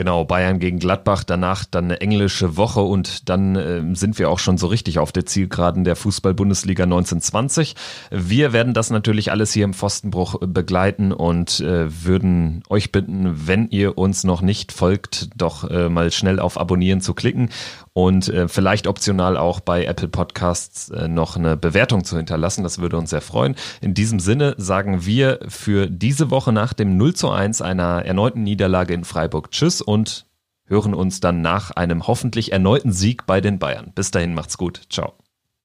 Genau, 0.00 0.24
Bayern 0.24 0.60
gegen 0.60 0.78
Gladbach, 0.78 1.24
danach 1.24 1.66
dann 1.66 1.84
eine 1.84 2.00
englische 2.00 2.56
Woche 2.56 2.80
und 2.80 3.28
dann 3.28 3.54
äh, 3.54 3.82
sind 3.94 4.18
wir 4.18 4.30
auch 4.30 4.38
schon 4.38 4.56
so 4.56 4.66
richtig 4.66 4.98
auf 4.98 5.12
der 5.12 5.26
Zielgeraden 5.26 5.84
der 5.84 5.94
Fußball-Bundesliga 5.94 6.84
1920. 6.84 7.74
Wir 8.10 8.54
werden 8.54 8.72
das 8.72 8.88
natürlich 8.88 9.30
alles 9.30 9.52
hier 9.52 9.64
im 9.64 9.74
Pfostenbruch 9.74 10.36
begleiten 10.40 11.12
und 11.12 11.60
äh, 11.60 11.84
würden 12.02 12.62
euch 12.70 12.92
bitten, 12.92 13.46
wenn 13.46 13.68
ihr 13.68 13.98
uns 13.98 14.24
noch 14.24 14.40
nicht 14.40 14.72
folgt, 14.72 15.28
doch 15.36 15.68
äh, 15.68 15.90
mal 15.90 16.10
schnell 16.10 16.40
auf 16.40 16.58
Abonnieren 16.58 17.02
zu 17.02 17.12
klicken 17.12 17.50
und 17.92 18.28
äh, 18.28 18.48
vielleicht 18.48 18.86
optional 18.86 19.36
auch 19.36 19.60
bei 19.60 19.84
Apple 19.84 20.08
Podcasts 20.08 20.90
äh, 20.90 21.08
noch 21.08 21.36
eine 21.36 21.56
Bewertung 21.56 22.04
zu 22.04 22.16
hinterlassen. 22.16 22.62
Das 22.62 22.78
würde 22.78 22.96
uns 22.96 23.10
sehr 23.10 23.20
freuen. 23.20 23.56
In 23.80 23.94
diesem 23.94 24.20
Sinne 24.20 24.54
sagen 24.58 25.04
wir 25.04 25.40
für 25.48 25.88
diese 25.88 26.30
Woche 26.30 26.52
nach 26.52 26.72
dem 26.72 26.96
0 26.96 27.14
zu 27.14 27.30
1 27.30 27.62
einer 27.62 28.04
erneuten 28.04 28.42
Niederlage 28.42 28.94
in 28.94 29.04
Freiburg 29.04 29.50
Tschüss 29.50 29.80
und 29.80 30.26
hören 30.66 30.94
uns 30.94 31.20
dann 31.20 31.42
nach 31.42 31.72
einem 31.72 32.06
hoffentlich 32.06 32.52
erneuten 32.52 32.92
Sieg 32.92 33.26
bei 33.26 33.40
den 33.40 33.58
Bayern. 33.58 33.92
Bis 33.94 34.10
dahin 34.12 34.34
macht's 34.34 34.56
gut. 34.56 34.82
Ciao. 34.88 35.19